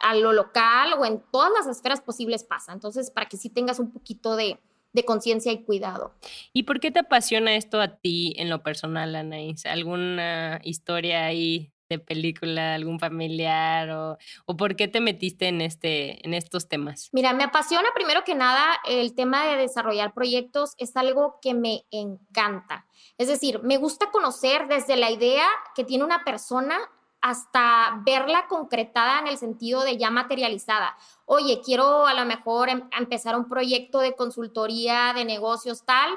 [0.01, 2.73] a, lo local o en todas las esferas posibles pasa.
[2.73, 4.59] Entonces, para que sí tengas un poquito de,
[4.93, 6.13] de conciencia y cuidado.
[6.53, 9.65] ¿Y por qué te apasiona esto a ti en lo personal, Anaís?
[9.65, 16.25] ¿Alguna historia ahí de película, algún familiar o, o, por qué te metiste en, este,
[16.25, 17.09] en estos temas?
[17.11, 21.85] Mira, me apasiona primero que nada el tema de desarrollar proyectos, es algo que me
[21.91, 22.85] encanta.
[23.17, 25.45] Es decir, me gusta conocer desde la idea
[25.75, 26.77] que tiene una persona
[27.21, 30.95] hasta verla concretada en el sentido de ya materializada.
[31.25, 36.11] Oye, quiero a lo mejor em, empezar un proyecto de consultoría de negocios tal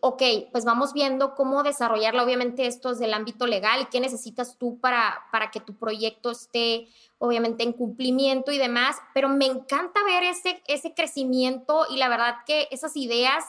[0.00, 0.22] ok,
[0.52, 2.22] pues vamos viendo cómo desarrollarla.
[2.22, 6.30] Obviamente esto es del ámbito legal y qué necesitas tú para, para que tu proyecto
[6.30, 12.08] esté obviamente en cumplimiento y demás, pero me encanta ver ese, ese crecimiento y la
[12.08, 13.44] verdad que esas ideas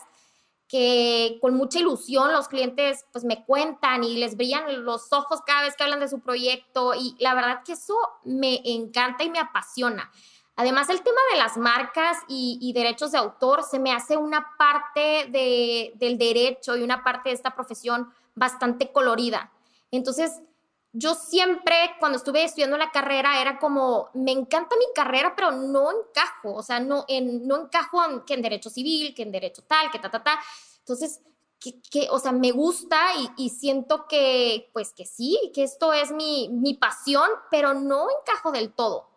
[0.68, 5.64] que con mucha ilusión los clientes pues me cuentan y les brillan los ojos cada
[5.64, 9.40] vez que hablan de su proyecto y la verdad que eso me encanta y me
[9.40, 10.10] apasiona.
[10.56, 15.28] Además, el tema de las marcas y, derechos de autor se me hace una parte
[15.30, 19.52] del derecho y una parte de esta profesión bastante colorida.
[19.92, 20.42] Entonces,
[20.94, 25.90] yo siempre, cuando estuve estudiando la carrera, era como, me encanta mi carrera, pero no
[25.90, 29.64] encajo, o sea, no, en, no encajo en, que en derecho civil, que en derecho
[29.64, 30.40] tal, que ta, ta, ta.
[30.80, 31.22] Entonces,
[31.60, 32.98] que, o sea, me gusta
[33.38, 38.52] y, siento que, pues que sí, que esto es mi, mi pasión, pero no encajo
[38.52, 39.11] del todo.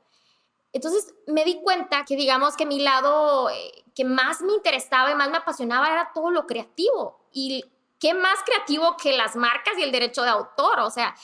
[0.74, 5.14] Entonces me di cuenta que digamos que mi lado eh, que más me interesaba y
[5.14, 7.20] más me apasionaba era todo lo creativo.
[7.32, 7.64] Y
[8.00, 10.80] qué más creativo que las marcas y el derecho de autor.
[10.80, 11.14] O sea,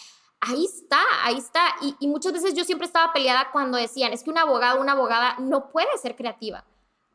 [0.41, 1.63] ahí está, ahí está.
[1.83, 4.93] Y, y muchas veces yo siempre estaba peleada cuando decían, es que un abogado una
[4.93, 6.65] abogada no puede ser creativa.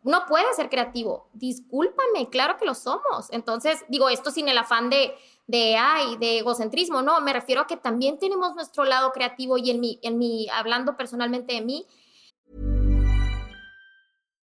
[0.03, 1.29] No puede ser creativo.
[1.31, 3.31] Discúlpame, claro que lo somos.
[3.31, 5.15] Entonces, digo esto sin el afán de,
[5.47, 9.71] de, ay, de egocentrismo, no, me refiero a que también tenemos nuestro lado creativo y
[9.71, 11.87] en mi, en mi, hablando personalmente de mí,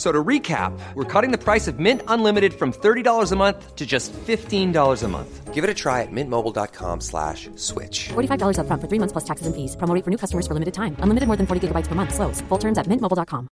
[0.00, 3.84] So to recap, we're cutting the price of Mint Unlimited from $30 a month to
[3.84, 4.72] just $15
[5.04, 5.52] a month.
[5.52, 8.08] Give it a try at mintmobile.com slash switch.
[8.08, 9.76] $45 up front for three months plus taxes and fees.
[9.76, 10.96] Promo for new customers for limited time.
[11.00, 12.14] Unlimited more than 40 gigabytes per month.
[12.14, 12.40] Slows.
[12.48, 13.48] Full terms at mintmobile.com.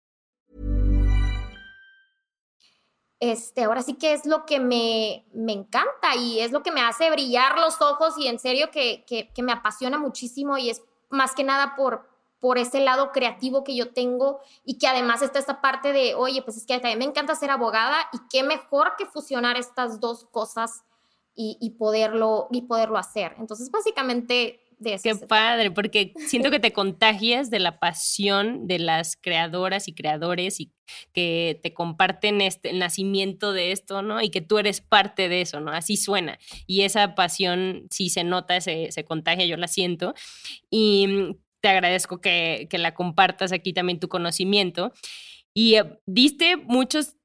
[3.20, 6.82] Este, ahora sí que es lo que me, me encanta y es lo que me
[6.82, 10.82] hace brillar los ojos y en serio que, que, que me apasiona muchísimo y es
[11.08, 12.06] más que nada por,
[12.44, 16.42] por ese lado creativo que yo tengo y que además está esta parte de, oye,
[16.42, 20.26] pues es que también me encanta ser abogada y qué mejor que fusionar estas dos
[20.30, 20.84] cosas
[21.34, 23.34] y, poderlo, y poderlo hacer.
[23.38, 24.60] Entonces, básicamente...
[24.76, 29.88] De eso Qué padre, porque siento que te contagias de la pasión de las creadoras
[29.88, 30.70] y creadores y
[31.14, 34.20] que te comparten este, el nacimiento de esto, ¿no?
[34.20, 35.70] Y que tú eres parte de eso, ¿no?
[35.70, 36.38] Así suena.
[36.66, 40.12] Y esa pasión sí se nota, se, se contagia, yo la siento.
[40.68, 44.92] Y te agradezco que, la compartas aquí también tu conocimiento.
[45.54, 47.16] Y eh, diste muchos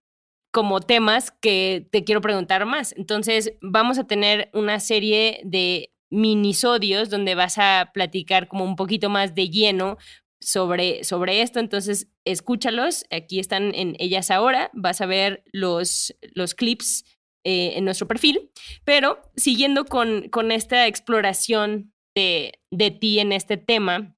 [0.53, 2.95] como temas que te quiero preguntar más.
[2.95, 9.09] Entonces, vamos a tener una serie de minisodios donde vas a platicar como un poquito
[9.09, 9.97] más de lleno
[10.39, 11.59] sobre, sobre esto.
[11.59, 13.03] Entonces, escúchalos.
[13.11, 14.71] Aquí están en ellas ahora.
[14.71, 17.03] Vas a ver los, los clips
[17.43, 18.51] eh, en nuestro perfil.
[18.85, 24.15] Pero siguiendo con, con esta exploración de, de ti en este tema,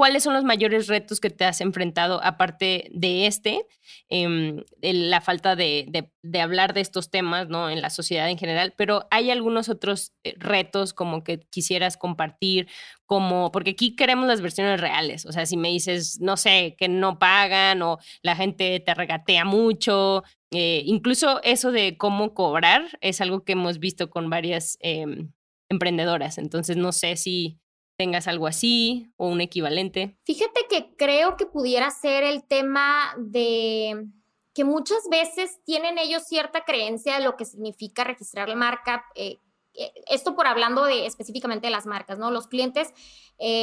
[0.00, 3.66] ¿cuáles son los mayores retos que te has enfrentado aparte de este?
[4.08, 6.10] Em, la falta de,
[6.40, 7.68] hablar de estos temas, ¿no?
[7.68, 12.66] En la sociedad en general, pero hay algunos otros eh, retos como que quisieras compartir,
[13.04, 16.88] como, porque aquí queremos las versiones reales, o sea, si me dices, no sé, que
[16.88, 23.20] no pagan o la gente te regatea mucho, eh, incluso eso de cómo cobrar es
[23.20, 25.30] algo que hemos visto con varias em,
[25.68, 26.38] emprendedoras.
[26.38, 27.58] Entonces, no sé si
[28.00, 30.16] tengas algo así o un equivalente.
[30.24, 34.06] Fíjate que creo que pudiera ser el tema de
[34.54, 39.04] que muchas veces tienen ellos cierta creencia de lo que significa registrar la marca.
[39.14, 39.36] Eh,
[39.74, 42.30] eh, esto por hablando de específicamente de las marcas, ¿no?
[42.30, 42.88] Los clientes,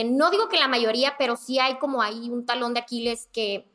[0.06, 3.66] no digo que la mayoría, pero sí hay como ahí un talón de Aquiles que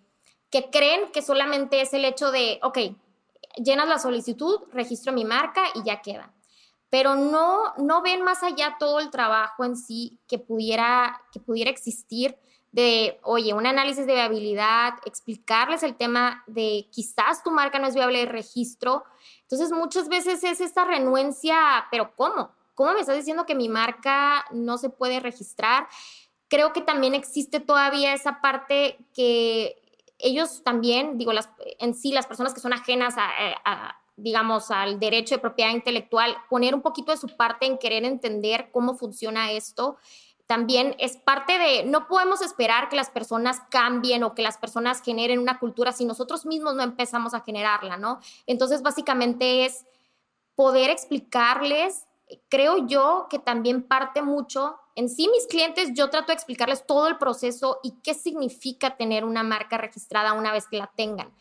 [0.53, 2.79] que creen que solamente es el hecho de, ok,
[3.57, 6.31] llenas la solicitud, registro mi marca y ya queda.
[6.93, 11.71] Pero no, no ven más allá todo el trabajo en sí que pudiera, que pudiera
[11.71, 12.37] existir
[12.71, 17.95] de, oye, un análisis de viabilidad, explicarles el tema de quizás tu marca no es
[17.95, 19.05] viable de registro.
[19.41, 22.51] Entonces, muchas veces es esta renuencia, pero ¿cómo?
[22.75, 25.89] ¿Cómo me estás diciendo que mi marca no se puede registrar?
[26.49, 29.79] Creo que también existe todavía esa parte que
[30.19, 34.99] ellos también, digo, las, en sí, las personas que son ajenas eh, a, digamos, al
[34.99, 39.53] derecho de propiedad intelectual, poner un poquito de su parte en querer entender cómo funciona
[39.53, 39.97] esto.
[40.47, 45.03] También es parte de, no podemos esperar que las personas cambien o que las personas
[45.03, 48.21] generen una cultura si nosotros mismos no empezamos a generarla, ¿no?
[48.47, 49.87] Entonces, básicamente es
[50.55, 52.05] poder explicarles,
[52.49, 57.09] creo yo que también parte mucho en sí, mis clientes, yo trato de explicarles todo
[57.09, 61.33] el proceso y qué significa tener una marca registrada una vez que la tengan.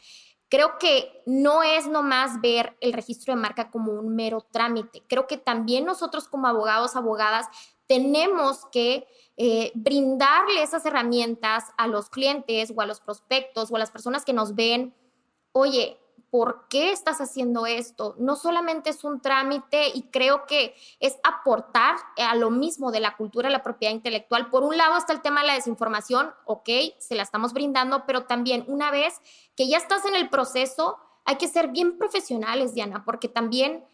[0.51, 5.01] Creo que no es nomás ver el registro de marca como un mero trámite.
[5.07, 7.47] Creo que también nosotros como abogados, abogadas,
[7.87, 13.79] tenemos que eh, brindarle esas herramientas a los clientes o a los prospectos o a
[13.79, 14.93] las personas que nos ven.
[15.53, 15.97] Oye,
[16.31, 18.15] por qué estás haciendo esto.
[18.17, 23.17] No solamente es un trámite y creo que es aportar a lo mismo de la
[23.17, 24.49] cultura la propiedad intelectual.
[24.49, 28.23] Por un lado está el tema de la desinformación, ok, se la estamos brindando, pero
[28.23, 29.19] también una vez
[29.57, 33.85] que ya estás en el proceso, hay que ser bien profesionales, Diana, porque también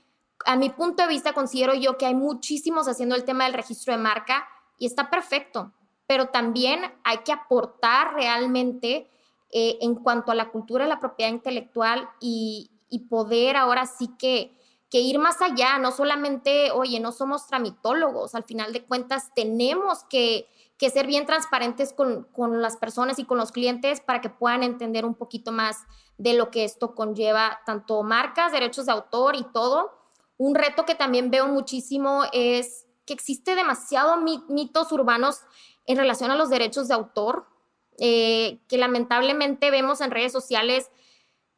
[0.45, 3.93] a mi punto de vista considero yo que hay muchísimos haciendo el tema del registro
[3.93, 4.47] de marca
[4.77, 5.73] y está perfecto,
[6.05, 9.09] pero también hay que aportar realmente
[9.51, 12.71] eh, en cuanto a la cultura de la propiedad intelectual y,
[13.09, 14.57] poder ahora sí que,
[14.89, 20.03] que ir más allá, no solamente, oye, no somos tramitólogos, al final de cuentas tenemos
[20.09, 24.29] que, que ser bien transparentes con, con, las personas y con los clientes para que
[24.29, 25.85] puedan entender un poquito más
[26.17, 29.91] de lo que esto conlleva, tanto marcas, derechos de autor y todo.
[30.37, 35.41] Un reto que también veo muchísimo es que existe demasiado mitos urbanos
[35.87, 37.47] en relación a los derechos de autor.
[37.99, 40.91] Eh, que lamentablemente vemos en redes sociales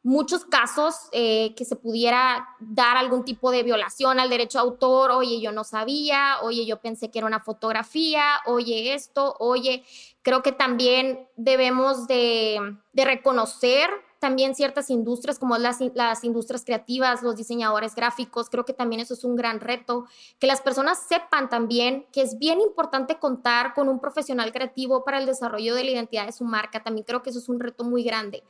[0.04, 5.12] muchos casos eh, que se pudiera dar algún tipo de violación al derecho de autor,
[5.12, 9.84] oye, yo no sabía, oye, yo pensé que era una fotografía, oye esto, oye,
[10.22, 13.90] creo que también debemos de, de reconocer
[14.20, 19.14] también ciertas industrias como las, las industrias creativas, los diseñadores gráficos, creo que también eso
[19.14, 20.06] es un gran reto,
[20.40, 25.20] que las personas sepan también que es bien importante contar con un profesional creativo para
[25.20, 27.84] el desarrollo de la identidad de su marca, también creo que eso es un reto
[27.84, 28.44] muy grande.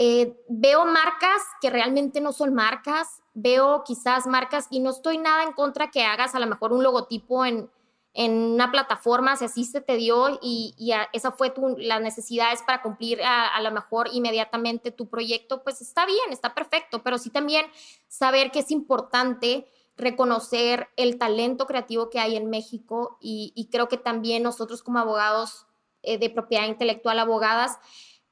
[0.00, 5.42] Eh, veo marcas que realmente no son marcas, veo quizás marcas y no estoy nada
[5.42, 7.68] en contra que hagas a lo mejor un logotipo en,
[8.14, 10.74] en una plataforma, si así se te dio y,
[11.12, 16.06] esa fue tu, las necesidades para cumplir a, lo mejor inmediatamente tu proyecto, pues está
[16.06, 17.66] bien, está perfecto, pero sí también
[18.08, 23.98] saber que es importante reconocer el talento creativo que hay en México y, creo que
[23.98, 25.66] también nosotros como abogados
[26.02, 27.78] eh, de propiedad intelectual, abogadas,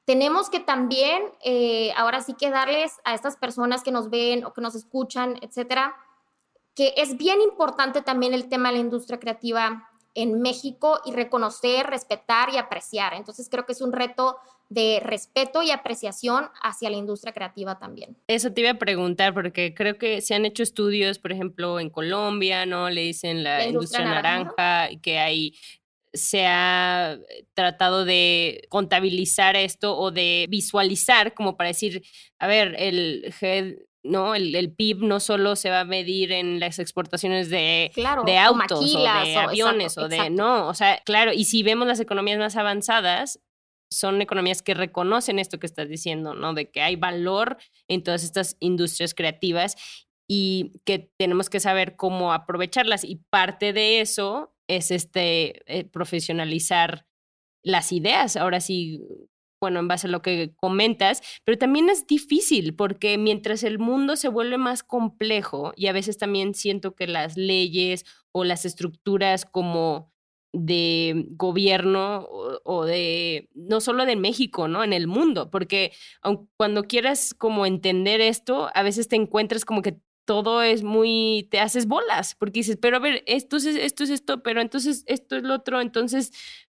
[0.05, 4.53] tenemos que también eh, ahora sí que darles a estas personas que nos ven o
[4.53, 5.95] que nos escuchan, etcétera,
[6.77, 11.87] que es bien importante también el tema de la industria creativa en México y reconocer,
[11.87, 13.15] respetar y apreciar.
[13.15, 14.37] Entonces creo que es un reto
[14.69, 18.15] de respeto y apreciación hacia la industria creativa también.
[18.27, 21.89] Eso te iba a preguntar porque creo que se han hecho estudios, por ejemplo, en
[21.89, 22.91] Colombia, ¿no?
[22.91, 25.55] Le dicen la, industria, naranja, naranja, que hay
[26.13, 27.19] se ha
[27.53, 32.03] tratado de contabilizar esto o de visualizar como para decir,
[32.39, 33.33] a ver, el
[34.07, 34.35] ¿no?
[34.35, 37.91] El, PIB no solo se va a medir en las exportaciones de,
[38.25, 41.99] de autos o, de aviones o de, no, o sea, claro, y si vemos las
[41.99, 43.39] economías más avanzadas,
[43.89, 46.53] son economías que reconocen esto que estás diciendo, ¿no?
[46.53, 49.75] De que hay valor en todas estas industrias creativas
[50.29, 57.05] y que tenemos que saber cómo aprovecharlas y parte de eso es este eh, profesionalizar
[57.63, 59.01] las ideas, ahora sí,
[59.59, 64.15] bueno, en base a lo que comentas, pero también es difícil porque mientras el mundo
[64.15, 69.45] se vuelve más complejo y a veces también siento que las leyes o las estructuras
[69.45, 70.11] como
[70.53, 72.27] de gobierno
[72.63, 74.83] o, de, no solo de México, ¿no?
[74.83, 75.91] En el mundo, porque
[76.57, 81.59] cuando quieras como entender esto, a veces te encuentras como que todo es muy, te
[81.59, 85.37] haces bolas, porque dices, pero a ver, esto es esto, es esto pero entonces esto
[85.37, 86.31] es lo otro, entonces,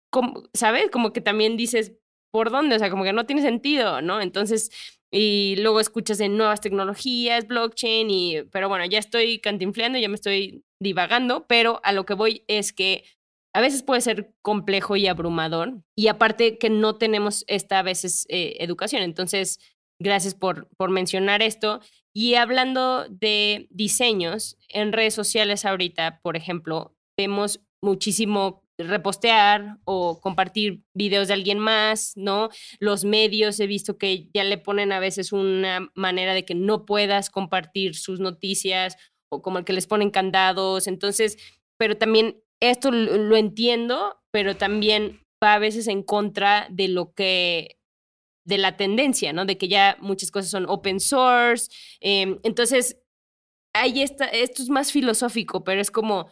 [0.10, 0.89] como, ¿sabes?
[0.91, 1.94] Como que también dices,
[2.32, 2.76] ¿por dónde?
[2.76, 4.22] O sea, como que no tiene sentido, ¿no?
[4.22, 4.72] Entonces,
[5.12, 10.15] y luego escuchas en nuevas tecnologías, blockchain, y, pero bueno, ya estoy cantinfleando, ya me
[10.15, 13.04] estoy divagando, pero a lo que voy es que
[13.54, 18.26] a veces puede ser complejo y abrumador, y aparte que no tenemos esta a veces
[18.30, 19.04] eh, educación.
[19.04, 19.60] Entonces,
[20.00, 21.82] gracias por, por mencionar esto.
[22.13, 30.84] Y hablando de diseños, en redes sociales ahorita, por ejemplo, vemos muchísimo repostear o compartir
[30.94, 32.50] videos de alguien más, ¿no?
[32.80, 36.86] Los medios he visto que ya le ponen a veces una manera de que no
[36.86, 38.98] puedas compartir sus noticias
[39.30, 41.38] o como el que les ponen candados, entonces,
[41.78, 47.78] pero también esto lo, entiendo, pero también va a veces en contra de lo que
[48.46, 49.46] de la tendencia, ¿no?
[49.46, 51.70] De que ya muchas cosas son open source.
[52.00, 53.00] Em, entonces,
[53.74, 56.32] ahí está, esto es más filosófico, pero es como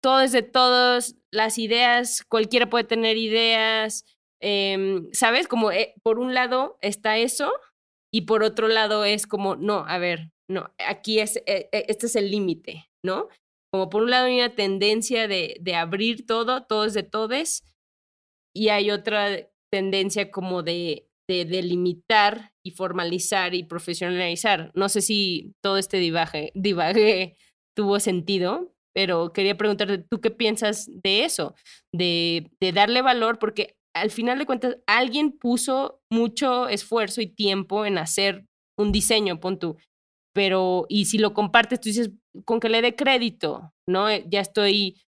[0.00, 4.04] todo es de todos, las ideas, cualquiera puede tener ideas,
[4.40, 5.48] em, ¿sabes?
[5.48, 7.52] Como eh, por un lado está eso
[8.12, 12.06] y por otro lado es como, no, a ver, no, aquí es, eh, eh, este
[12.06, 13.28] es el límite, ¿no?
[13.72, 17.64] Como por un lado hay una tendencia de, de abrir todo, todo es de todes,
[18.54, 24.72] y hay otra tendencia como de, de delimitar y formalizar y profesionalizar.
[24.74, 27.36] No sé si todo este divague, divague
[27.76, 31.54] tuvo sentido, pero quería preguntarte, ¿tú qué piensas de eso?
[31.92, 37.86] De, de darle valor, porque al final de cuentas alguien puso mucho esfuerzo y tiempo
[37.86, 38.46] en hacer
[38.78, 39.76] un diseño, pon tú.
[40.34, 42.10] Pero, y si lo compartes, tú dices,
[42.44, 44.08] con que le dé crédito, ¿no?
[44.08, 45.00] Eh, ya estoy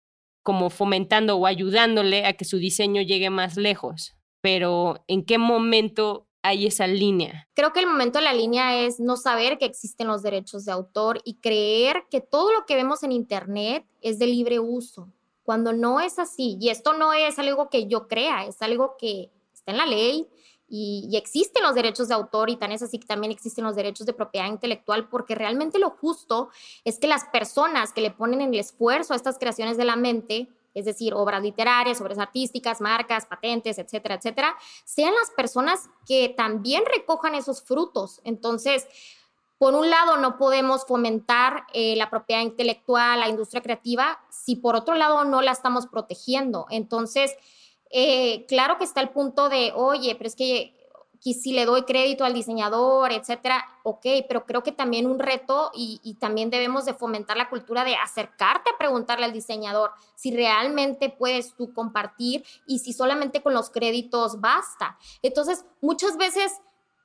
[0.44, 4.16] como fomentando o ayudándole a que su diseño llegue más lejos.
[4.42, 7.48] Pero, ¿en qué momento hay esa línea?
[7.54, 10.72] Creo que el momento de la línea es no saber que existen los derechos de
[10.72, 15.08] autor y creer que todo lo que vemos en Internet es de libre uso,
[15.42, 16.56] cuando no es así.
[16.60, 20.28] Y esto no es algo que yo crea, es algo que está en la ley
[20.68, 24.06] y, existen los derechos de autor y tan es así que también existen los derechos
[24.06, 26.50] de propiedad intelectual porque realmente lo justo
[26.84, 30.48] es que las personas que le ponen el esfuerzo a estas creaciones de la mente
[30.78, 36.84] es decir, obras literarias, obras artísticas, marcas, patentes, etcétera, etcétera, sean las personas que también
[36.86, 38.20] recojan esos frutos.
[38.24, 38.86] Entonces,
[39.58, 44.76] por un lado, no podemos fomentar eh, la propiedad intelectual, la industria creativa, si por
[44.76, 46.66] otro lado no la estamos protegiendo.
[46.70, 47.34] Entonces,
[47.90, 50.77] eh, claro que está el punto de, oye, pero es que
[51.20, 56.00] si le doy crédito al diseñador, etcétera, ok, pero creo que también un reto y,
[56.02, 61.10] y, también debemos de fomentar la cultura de acercarte a preguntarle al diseñador si realmente
[61.10, 64.98] puedes tú compartir y si solamente con los créditos basta.
[65.22, 66.52] Entonces, muchas veces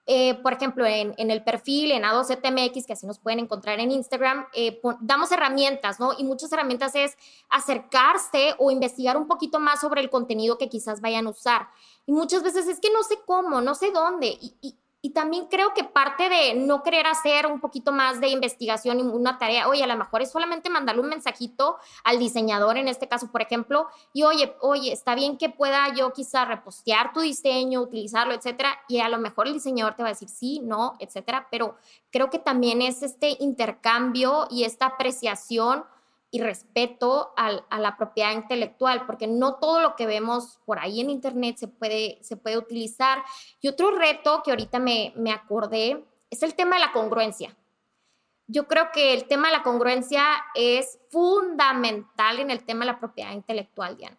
[0.05, 4.47] eh, por ejemplo, en, el perfil, en A2CTMX, que así nos pueden encontrar en Instagram,
[4.53, 6.11] eh, damos herramientas, ¿no?
[6.17, 7.17] Y muchas herramientas es
[7.49, 11.69] acercarse o investigar un poquito más sobre el contenido que quizás vayan a usar.
[12.05, 14.37] Y muchas veces es que no sé cómo, no sé dónde.
[15.09, 19.37] También creo que parte de no querer hacer un poquito más de investigación y una
[19.37, 23.31] tarea, oye, a lo mejor es solamente mandarle un mensajito al diseñador, en este caso,
[23.31, 28.33] por ejemplo, y oye, oye, está bien que pueda yo quizá repostear tu diseño, utilizarlo,
[28.33, 31.75] etcétera, y a lo mejor el diseñador te va a decir sí, no, etcétera, pero
[32.11, 35.83] creo que también es este intercambio y esta apreciación
[36.33, 41.11] y respeto a la propiedad intelectual, porque no todo lo que vemos por ahí en
[41.11, 43.23] Internet se puede, se puede utilizar.
[43.61, 47.55] Y otro reto que ahorita me, me acordé es el tema de la congruencia.
[48.47, 52.99] Yo creo que el tema de la congruencia es fundamental en el tema de la
[52.99, 54.17] propiedad intelectual, Diana.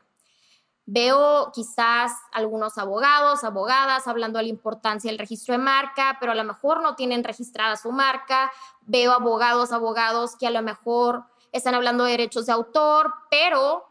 [0.86, 6.36] Veo quizás algunos abogados, abogadas hablando de la importancia del registro de marca, pero a
[6.36, 8.52] lo mejor no tienen registrada su marca.
[8.82, 13.86] Veo abogados, abogados que a lo mejor están hablando de derechos de autor, pero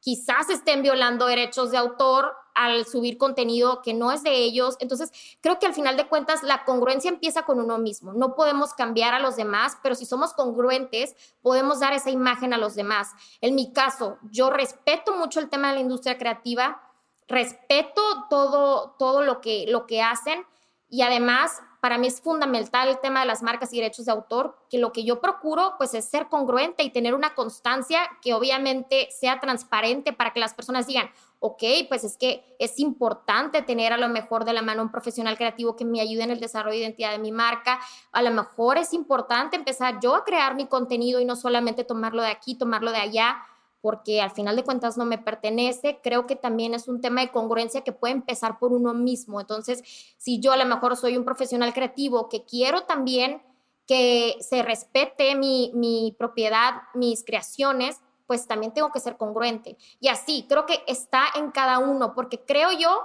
[0.00, 4.76] quizás estén violando derechos de autor al subir contenido que no es de ellos.
[4.80, 8.12] Entonces, creo que al final de cuentas la congruencia empieza con uno mismo.
[8.12, 12.58] No podemos cambiar a los demás, pero si somos congruentes, podemos dar esa imagen a
[12.58, 13.10] los demás.
[13.40, 16.82] En mi caso, yo respeto mucho el tema de la industria creativa,
[17.28, 20.44] respeto todo, todo lo, que, lo que hacen
[20.88, 24.56] y además para mí es fundamental el tema de las marcas y derechos de autor,
[24.70, 29.08] que lo que yo procuro pues es ser congruente y tener una constancia que obviamente
[29.10, 31.10] sea transparente para que las personas digan,
[31.40, 35.36] ok, pues es que es importante tener a lo mejor de la mano un profesional
[35.36, 37.80] creativo que me ayude en el desarrollo de identidad de mi marca.
[38.12, 42.22] A lo mejor es importante empezar yo a crear mi contenido y no solamente tomarlo
[42.22, 43.42] de aquí, tomarlo de allá,
[43.82, 45.98] porque al final de cuentas no me pertenece.
[46.02, 49.40] Creo que también es un tema de congruencia que puede empezar por uno mismo.
[49.40, 49.82] Entonces,
[50.16, 53.42] si yo a lo mejor soy un profesional creativo que quiero también
[53.86, 59.76] que se respete mi, propiedad, mis creaciones, pues también tengo que ser congruente.
[60.00, 63.02] Y así, creo que está en cada uno, porque creo yo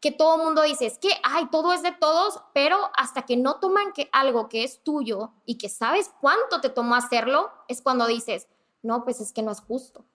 [0.00, 3.36] que todo el mundo dice, es que, ay, todo es de todos, pero hasta que
[3.36, 8.06] no toman algo que es tuyo y que sabes cuánto te tomó hacerlo, es cuando
[8.06, 8.46] dices,
[8.82, 10.06] no, pues es que no es justo.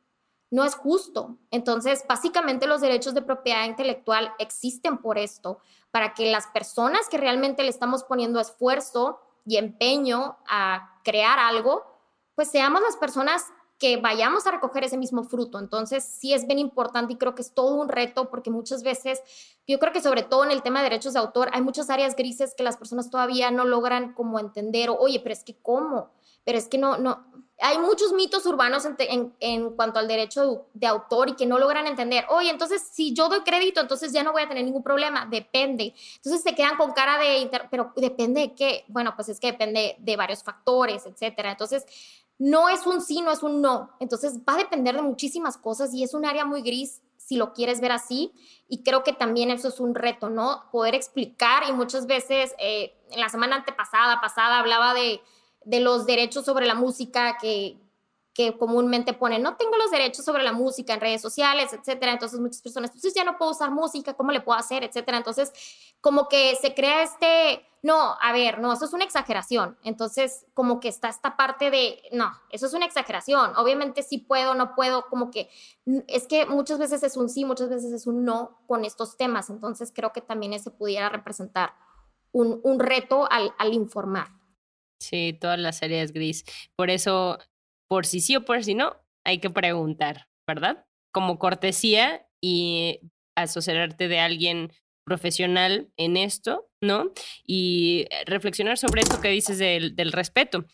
[0.56, 1.38] No es justo.
[1.52, 5.60] Entonces, básicamente los derechos de propiedad intelectual existen por esto,
[5.92, 11.84] para que las personas que realmente le estamos poniendo esfuerzo y empeño a crear algo,
[12.36, 13.44] pues seamos las personas
[13.78, 15.60] que vayamos a recoger ese mismo fruto.
[15.60, 19.22] Entonces, sí es bien importante y creo que es todo un reto porque muchas veces,
[19.68, 22.16] yo creo que sobre todo en el tema de derechos de autor, hay muchas áreas
[22.16, 26.12] grises que las personas todavía no logran como entender, o, oye, pero es que cómo,
[26.46, 27.26] pero es que no, no,
[27.60, 31.88] hay muchos mitos urbanos en, en, cuanto al derecho de, autor y que no logran
[31.88, 35.26] entender, oye, entonces si yo doy crédito, entonces ya no voy a tener ningún problema,
[35.26, 35.94] depende.
[36.18, 39.96] Entonces se quedan con cara de, pero depende de qué, bueno, pues es que depende
[40.00, 41.52] de varios factores, etcétera.
[41.52, 41.86] Entonces,
[42.38, 43.92] no es un sí, no es un no.
[44.00, 47.54] Entonces va a depender de muchísimas cosas y es un área muy gris si lo
[47.54, 48.34] quieres ver así.
[48.68, 50.66] Y creo que también eso es un reto, ¿no?
[50.72, 55.22] Poder explicar y muchas veces, eh, en la semana antepasada, pasada, hablaba de,
[55.66, 57.78] de los derechos sobre la música que,
[58.36, 62.12] que comúnmente ponen, no tengo los derechos sobre la música en redes sociales, etcétera.
[62.12, 65.18] Entonces muchas personas, entonces ya no puedo usar música, ¿cómo le puedo hacer, etcétera?
[65.18, 65.54] Entonces,
[66.02, 69.78] como que se crea este, no, a ver, no, eso es una exageración.
[69.84, 73.56] Entonces, como que está esta parte de, no, eso es una exageración.
[73.56, 75.50] Obviamente sí puedo, no puedo, como que
[76.08, 79.50] es que muchas veces es un sí, muchas veces es un no con estos temas.
[79.50, 81.74] Entonces, creo que también ese pudiera representar
[82.34, 84.28] un, un reto al, al informar.
[85.00, 86.46] Sí, todas las áreas gris.
[86.76, 87.40] Por eso
[87.88, 90.86] por si sí o por si no, hay que preguntar, ¿verdad?
[91.14, 93.00] Como cortesía y
[93.36, 94.72] asociarte de alguien
[95.06, 97.12] profesional en esto, ¿no?
[97.46, 100.66] Y reflexionar sobre esto que dices del, del respeto.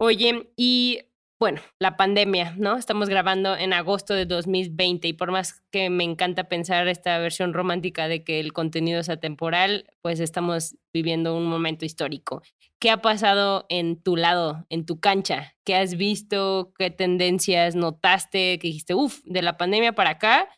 [0.00, 1.00] Oye, y
[1.42, 2.76] bueno, la pandemia, ¿no?
[2.76, 7.52] Estamos grabando en agosto de 2020 y por más que me encanta pensar esta versión
[7.52, 12.44] romántica de que el contenido es atemporal, pues estamos viviendo un momento histórico.
[12.78, 15.56] ¿Qué ha pasado en tu lado, en tu cancha?
[15.64, 16.72] ¿Qué has visto?
[16.78, 18.60] ¿Qué tendencias notaste?
[18.60, 20.48] Que dijiste, uff, de la pandemia para acá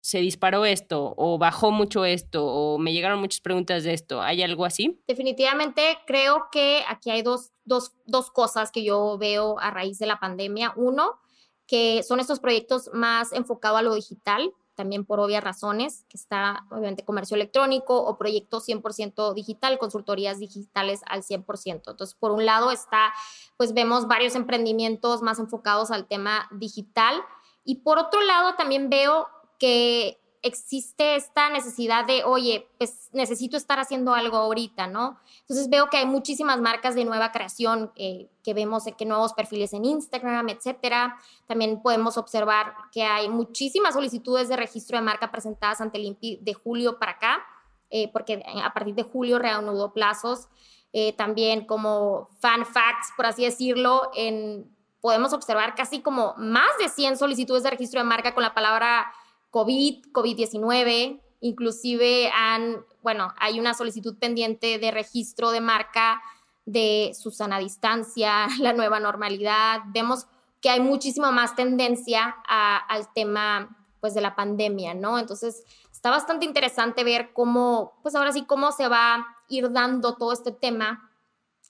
[0.00, 4.22] se disparó esto o bajó mucho esto o me llegaron muchas preguntas de esto.
[4.22, 5.00] ¿Hay algo así?
[5.06, 10.06] Definitivamente creo que aquí hay dos, dos, dos cosas que yo veo a raíz de
[10.06, 10.72] la pandemia.
[10.76, 11.18] Uno,
[11.66, 16.64] que son estos proyectos más enfocados a lo digital, también por obvias razones, que está
[16.70, 21.90] obviamente comercio electrónico o proyectos 100% digital, consultorías digitales al 100%.
[21.90, 23.12] Entonces, por un lado está,
[23.58, 27.20] pues vemos varios emprendimientos más enfocados al tema digital
[27.62, 29.28] y por otro lado también veo
[29.60, 35.20] que existe esta necesidad de, oye, pues necesito estar haciendo algo ahorita, ¿no?
[35.42, 39.74] Entonces veo que hay muchísimas marcas de nueva creación eh, que vemos que nuevos perfiles
[39.74, 41.18] en Instagram, etcétera.
[41.46, 46.38] También podemos observar que hay muchísimas solicitudes de registro de marca presentadas ante el INPI
[46.40, 47.44] de julio para acá,
[47.90, 50.48] eh, porque a partir de julio reanudó plazos.
[50.92, 56.88] Eh, también como fan facts, por así decirlo, en, podemos observar casi como más de
[56.88, 59.12] 100 solicitudes de registro de marca con la palabra
[59.50, 66.22] COVID, COVID-19, inclusive han, bueno, hay una solicitud pendiente de registro de marca
[66.66, 69.80] de Susana Distancia, la nueva normalidad.
[69.86, 70.26] Vemos
[70.60, 75.18] que hay muchísima más tendencia al tema pues de la pandemia, ¿no?
[75.18, 80.16] Entonces, está bastante interesante ver cómo, pues ahora sí, cómo se va a ir dando
[80.16, 81.10] todo este tema.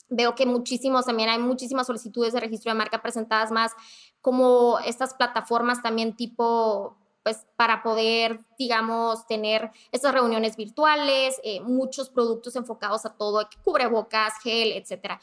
[0.09, 3.73] Veo que muchísimos, también hay muchísimas solicitudes de registro de marca presentadas más,
[4.21, 12.09] como estas plataformas también tipo pues para poder, digamos, tener estas reuniones virtuales, eh, muchos
[12.09, 15.21] productos enfocados a todo, cubrebocas, gel, etcétera.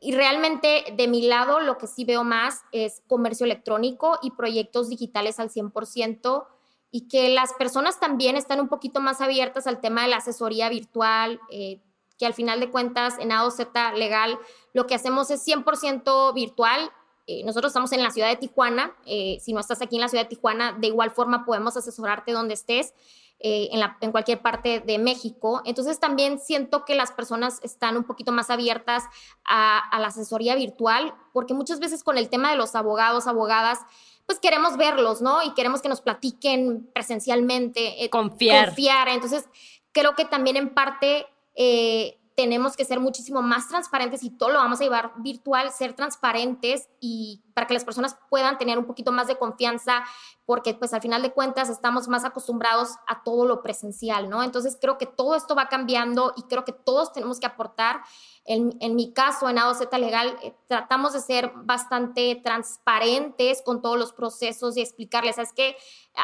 [0.00, 4.88] Y realmente de mi lado lo que sí veo más es comercio electrónico y proyectos
[4.88, 6.46] digitales al 100%
[6.90, 10.68] y que las personas también están un poquito más abiertas al tema de la asesoría
[10.68, 11.82] virtual, eh,
[12.18, 14.38] que al final de cuentas en A2Z Legal
[14.72, 16.92] lo que hacemos es 100% virtual
[17.26, 18.94] eh, nosotros estamos en la ciudad de Tijuana.
[19.06, 22.32] Eh, si no estás aquí en la ciudad de Tijuana, de igual forma podemos asesorarte
[22.32, 22.94] donde estés,
[23.40, 25.60] eh, en, en, cualquier parte de México.
[25.64, 29.04] Entonces también siento que las personas están un poquito más abiertas
[29.44, 33.80] a, a, la asesoría virtual, porque muchas veces con el tema de los abogados, abogadas,
[34.26, 35.42] pues queremos verlos, ¿no?
[35.42, 38.04] Y queremos que nos platiquen presencialmente.
[38.04, 38.66] Eh, confiar.
[38.66, 39.08] Confiar.
[39.08, 39.44] Entonces,
[39.92, 44.58] creo que también en parte eh, tenemos que ser muchísimo más transparentes y todo lo
[44.58, 49.12] vamos a llevar virtual, ser transparentes y para que las personas puedan tener un poquito
[49.12, 50.02] más de confianza,
[50.44, 54.42] porque pues al final de cuentas estamos más acostumbrados a todo lo presencial, ¿no?
[54.42, 58.02] Entonces creo que todo esto va cambiando y creo que todos tenemos que aportar
[58.46, 64.12] en, mi caso, en AOZ Legal, eh, tratamos de ser bastante transparentes con todos los
[64.12, 65.76] procesos y explicarles, es que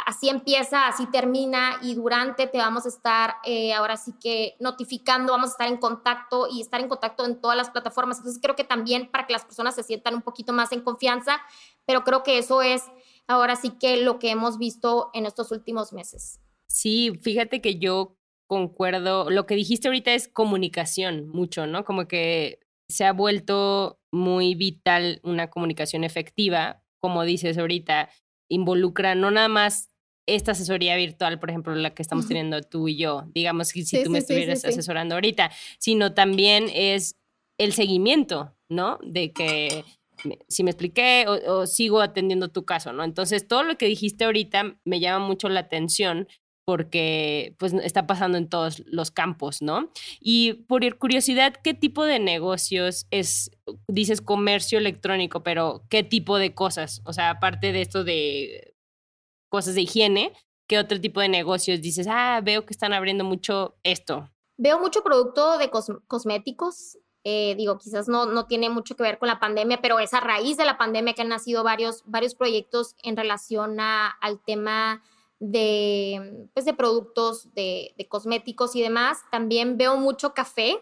[0.07, 5.33] así empieza, así termina y durante te vamos a estar eh, ahora sí que notificando,
[5.33, 8.19] vamos a estar en contacto y estar en contacto en todas las plataformas.
[8.19, 11.41] Entonces creo que también para que las personas se sientan un poquito más en confianza,
[11.87, 12.85] pero creo que eso es
[13.27, 16.41] ahora sí que lo que hemos visto en estos últimos meses.
[16.67, 18.17] Sí, fíjate que yo
[18.47, 19.31] concuerdo.
[19.31, 21.85] Lo que dijiste ahorita es comunicación, mucho, ¿no?
[21.85, 28.11] Como que se ha vuelto muy vital una comunicación efectiva, como dices ahorita,
[28.51, 29.91] involucra no nada más
[30.27, 34.05] esta asesoría virtual, por ejemplo, la que estamos teniendo tú y yo, digamos, si, si
[34.05, 37.17] tú me estuvieras asesorando ahorita, sino también es
[37.59, 38.99] el seguimiento, ¿no?
[39.03, 39.85] De que
[40.49, 43.03] si me expliqué o, o, sigo atendiendo tu caso, ¿no?
[43.03, 46.29] Entonces, todo lo que dijiste ahorita me llama mucho la atención
[46.71, 49.91] porque pues está pasando en todos los campos, ¿no?
[50.21, 53.51] Y por curiosidad, ¿qué tipo de negocios es,
[53.89, 57.03] dices comercio electrónico, pero qué tipo de cosas?
[57.05, 58.77] O sea, aparte de esto de
[59.49, 60.33] cosas de higiene,
[60.69, 64.31] ¿qué otro tipo de negocios dices, ah, veo que están abriendo mucho esto?
[64.57, 65.73] Veo mucho producto de
[66.07, 66.99] cosméticos.
[67.25, 70.21] Eh, digo, quizás no, no tiene mucho que ver con la pandemia, pero es a
[70.21, 75.03] raíz de la pandemia que han nacido varios, varios proyectos en relación a, al tema
[75.41, 79.19] de, pues, de productos, de, cosméticos y demás.
[79.33, 80.81] También veo mucho café.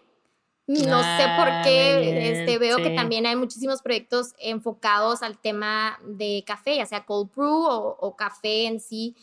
[0.67, 5.99] No sé por ah, qué, este, veo que también hay muchísimos proyectos enfocados al tema
[6.05, 9.17] de café, ya sea cold brew o, café en sí,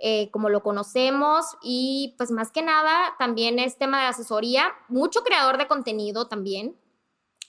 [0.00, 1.44] eh, como lo conocemos.
[1.62, 6.74] Y pues más que nada, también es tema de asesoría, mucho creador de contenido también,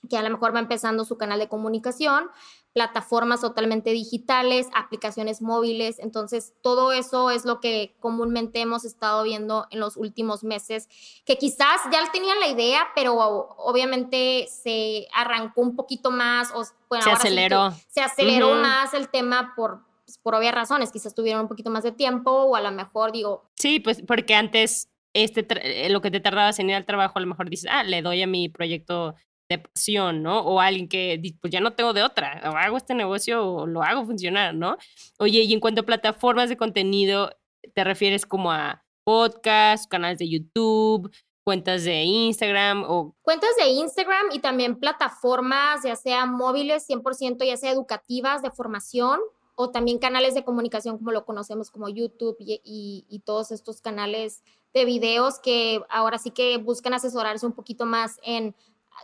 [0.09, 2.29] que a lo mejor va empezando su canal de comunicación,
[2.77, 5.97] plataformas totalmente digitales, aplicaciones móviles.
[5.97, 10.87] Entonces, todo eso es lo que comúnmente hemos estado viendo en los últimos meses,
[11.25, 17.09] que quizás ya tenían la idea, pero obviamente se arrancó un poquito más o se
[17.09, 17.73] aceleró.
[17.87, 21.83] se aceleró más el tema por pues, por obvias razones, quizás tuvieron un poquito más
[21.83, 23.49] de tiempo o a lo mejor digo...
[23.55, 27.21] Sí, pues porque antes este eh, lo que te tardabas en ir al trabajo, a
[27.21, 29.15] lo mejor dices, ah, le doy a mi proyecto
[29.49, 30.39] de pasión, ¿no?
[30.39, 33.81] O alguien que, pues ya no tengo de otra, o hago este negocio o lo
[33.83, 34.77] hago funcionar, ¿no?
[35.19, 37.31] Oye, y en cuanto a plataformas de contenido,
[37.73, 41.09] ¿te refieres como a podcast, canales de YouTube,
[41.43, 43.15] cuentas de Instagram o...
[43.21, 49.19] Cuentas de Instagram y también plataformas, ya sea móviles 100%, ya sea educativas de formación
[49.55, 54.43] o también canales de comunicación como lo conocemos como YouTube y todos estos canales
[54.73, 58.53] de videos que ahora sí que buscan asesorarse un poquito más en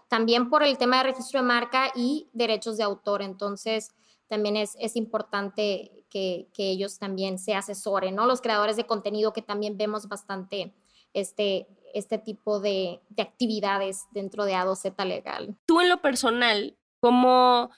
[0.07, 3.21] también por el tema de registro de marca y derechos de autor.
[3.21, 3.91] Entonces,
[4.27, 8.25] también es, es importante que, que, ellos también se asesoren, ¿no?
[8.25, 10.73] Los creadores de contenido que también vemos bastante
[11.13, 15.55] este, este tipo de, de actividades dentro de A2Z Legal.
[15.65, 17.69] Tú en lo personal, ¿cómo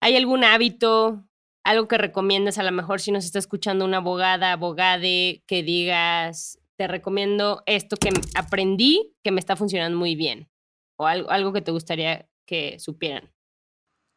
[0.00, 1.24] hay algún hábito,
[1.64, 6.58] algo que recomiendas a lo mejor si nos está escuchando una abogada, abogade, que digas,
[6.76, 10.48] te recomiendo esto que aprendí, que me está funcionando muy bien?
[10.96, 13.32] O algo, algo que te gustaría que supieran?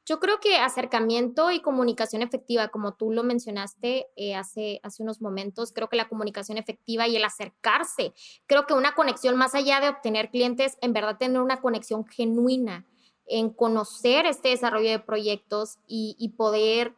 [0.08, 5.22] Yo creo que acercamiento y comunicación efectiva, como tú lo mencionaste eh, hace, hace unos
[5.22, 8.14] momentos, creo que la comunicación efectiva y el acercarse,
[8.46, 12.86] creo que una conexión más allá de obtener clientes, en verdad tener una conexión genuina
[13.26, 16.96] en conocer este desarrollo de proyectos y, y poder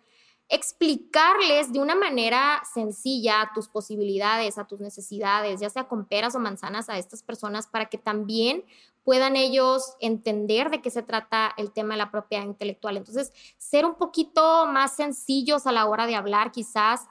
[0.50, 6.40] explicarles de una manera sencilla tus posibilidades, a tus necesidades, ya sea con peras o
[6.40, 8.66] manzanas a estas personas para que también
[9.04, 12.98] puedan ellos entender de qué se trata el tema de la propiedad intelectual.
[12.98, 17.08] Entonces, ser un poquito más sencillos a la hora de hablar, quizás,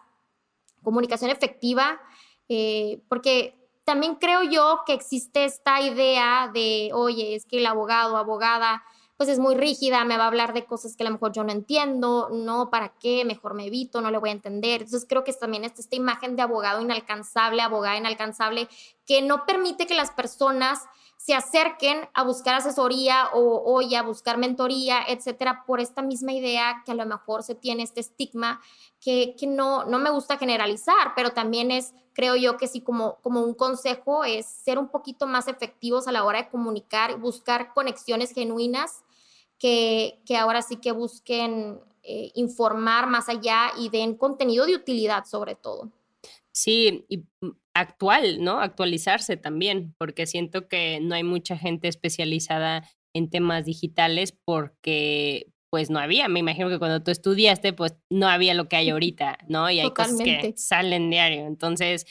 [0.82, 2.00] comunicación efectiva,
[2.48, 8.16] eh, porque también creo yo que existe esta idea de, oye, es que el abogado,
[8.16, 8.82] abogada,
[9.18, 11.42] pues es muy rígida, me va a hablar de cosas que a lo mejor yo
[11.42, 13.24] no entiendo, no, ¿para qué?
[13.24, 14.82] Mejor me evito, no le voy a entender.
[14.82, 18.68] Entonces creo que también está esta imagen de abogado inalcanzable, abogada inalcanzable,
[19.04, 20.84] que no permite que las personas
[21.16, 26.92] se acerquen a buscar asesoría o, a buscar mentoría, etcétera, por esta misma idea que
[26.92, 28.60] a lo mejor se tiene este estigma
[29.00, 33.16] que, que no, no me gusta generalizar, pero también es, creo yo que sí, como,
[33.16, 37.74] como un consejo es ser un poquito más efectivos a la hora de comunicar, buscar
[37.74, 39.02] conexiones genuinas
[39.58, 45.24] que, que ahora sí que busquen eh, informar más allá y den contenido de utilidad
[45.24, 45.92] sobre todo.
[46.52, 48.60] Sí, y mm, actual, ¿no?
[48.60, 55.90] Actualizarse también, porque siento que no hay mucha gente especializada en temas digitales porque pues
[55.90, 59.38] no había, me imagino que cuando tú estudiaste pues no había lo que hay ahorita,
[59.48, 59.70] ¿no?
[59.70, 62.06] Y hay cosas que salen diario, entonces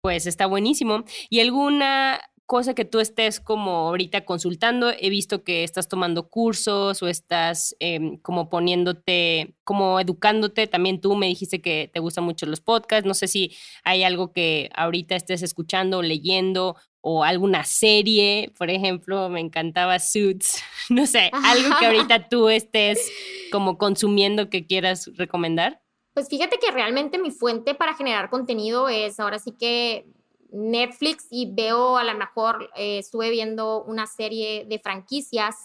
[0.00, 1.04] pues está buenísimo.
[1.30, 2.20] ¿Y alguna
[2.52, 4.90] cosa que tú estés como ahorita consultando.
[4.90, 10.66] He visto que estás tomando cursos o estás em, como poniéndote, como educándote.
[10.66, 13.06] También tú me dijiste que te gustan mucho los podcasts.
[13.06, 19.30] No sé si hay algo que ahorita estés escuchando, leyendo o alguna serie, por ejemplo,
[19.30, 20.62] me encantaba Suits.
[20.90, 23.10] No sé, algo que ahorita tú estés
[23.50, 25.80] como consumiendo que quieras recomendar.
[26.12, 30.04] Pues fíjate que realmente mi fuente para generar contenido es ahora sí que
[30.52, 35.56] Netflix y veo a lo mejor, eh, estuve viendo una serie de franquicias,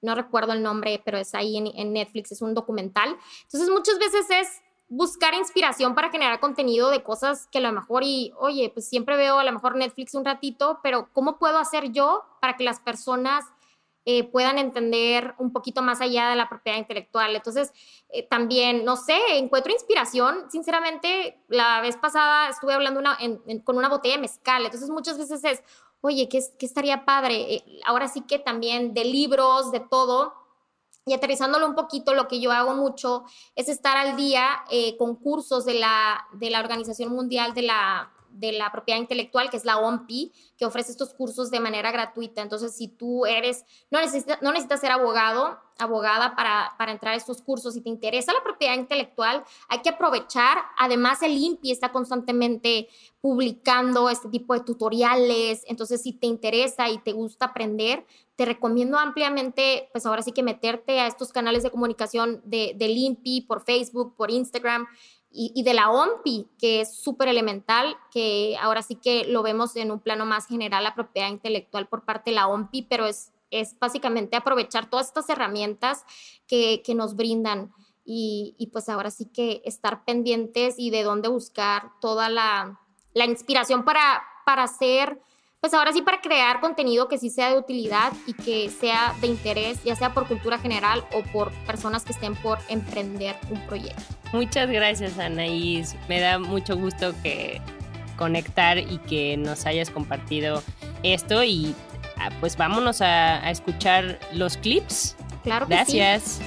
[0.00, 3.16] no recuerdo el nombre, pero es ahí en, Netflix, es un documental.
[3.42, 8.04] Entonces muchas veces es buscar inspiración para generar contenido de cosas que a lo mejor
[8.04, 11.90] y, oye, pues siempre veo a lo mejor Netflix un ratito, pero ¿cómo puedo hacer
[11.90, 13.44] yo para que las personas
[14.10, 17.36] eh, puedan entender un poquito más allá de la propiedad intelectual.
[17.36, 17.74] Entonces,
[18.08, 20.50] eh, también, no sé, encuentro inspiración.
[20.50, 23.02] Sinceramente, la vez pasada estuve hablando
[23.64, 24.64] con una botella de mezcal.
[24.64, 25.62] Entonces, muchas veces es,
[26.00, 27.56] oye, ¿qué, estaría padre?
[27.56, 30.32] Eh, ahora sí que también de libros, de todo.
[31.04, 33.24] Y aterrizándolo un poquito, lo que yo hago mucho
[33.56, 34.64] es estar al día
[34.98, 39.56] con cursos de la, de la Organización Mundial de la, de la propiedad intelectual, que
[39.56, 42.42] es la OMPI, que ofrece estos cursos de manera gratuita.
[42.42, 47.16] Entonces, si tú eres, no necesitas, no necesitas ser abogado, abogada para, para entrar a
[47.16, 47.74] estos cursos.
[47.74, 50.58] Si te interesa la propiedad intelectual, hay que aprovechar.
[50.78, 52.88] Además, el INPI está constantemente
[53.20, 55.62] publicando este tipo de tutoriales.
[55.66, 58.04] Entonces, si te interesa y te gusta aprender,
[58.36, 62.96] te recomiendo ampliamente, pues ahora sí que meterte a estos canales de comunicación de, del
[62.96, 64.86] INPI por Facebook, por Instagram
[65.30, 69.90] y, de la OMPI, que es súper elemental, que ahora sí que lo vemos en
[69.90, 73.78] un plano más general, la propiedad intelectual por parte de la OMPI, pero es, es
[73.78, 76.04] básicamente aprovechar todas estas herramientas
[76.46, 77.72] que, que nos brindan
[78.04, 82.80] y, y, pues ahora sí que estar pendientes y de dónde buscar toda la,
[83.12, 85.20] la inspiración para, para hacer
[85.60, 89.26] pues ahora sí para crear contenido que sí sea de utilidad y que sea de
[89.26, 94.02] interés, ya sea por cultura general o por personas que estén por emprender un proyecto.
[94.32, 97.60] Muchas gracias Anaís, me da mucho gusto que
[98.16, 100.62] conectar y que nos hayas compartido
[101.02, 101.74] esto y
[102.18, 105.16] ah, pues vámonos a, escuchar los clips.
[105.42, 106.22] Claro que gracias.
[106.22, 106.42] sí.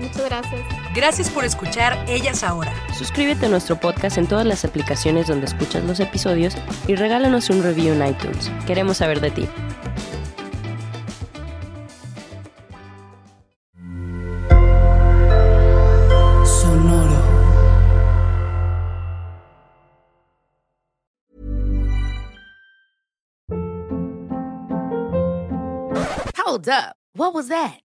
[0.00, 0.60] muchas gracias.
[0.94, 2.72] Gracias por escuchar Ellas Ahora.
[2.96, 6.54] Suscríbete a nuestro podcast en todas las aplicaciones donde escuchas los episodios
[6.86, 8.50] y regálanos un review en iTunes.
[8.66, 9.48] Queremos saber de ti.
[16.44, 17.20] Sonoro.
[26.36, 26.96] Hold up.
[27.14, 27.80] What was that?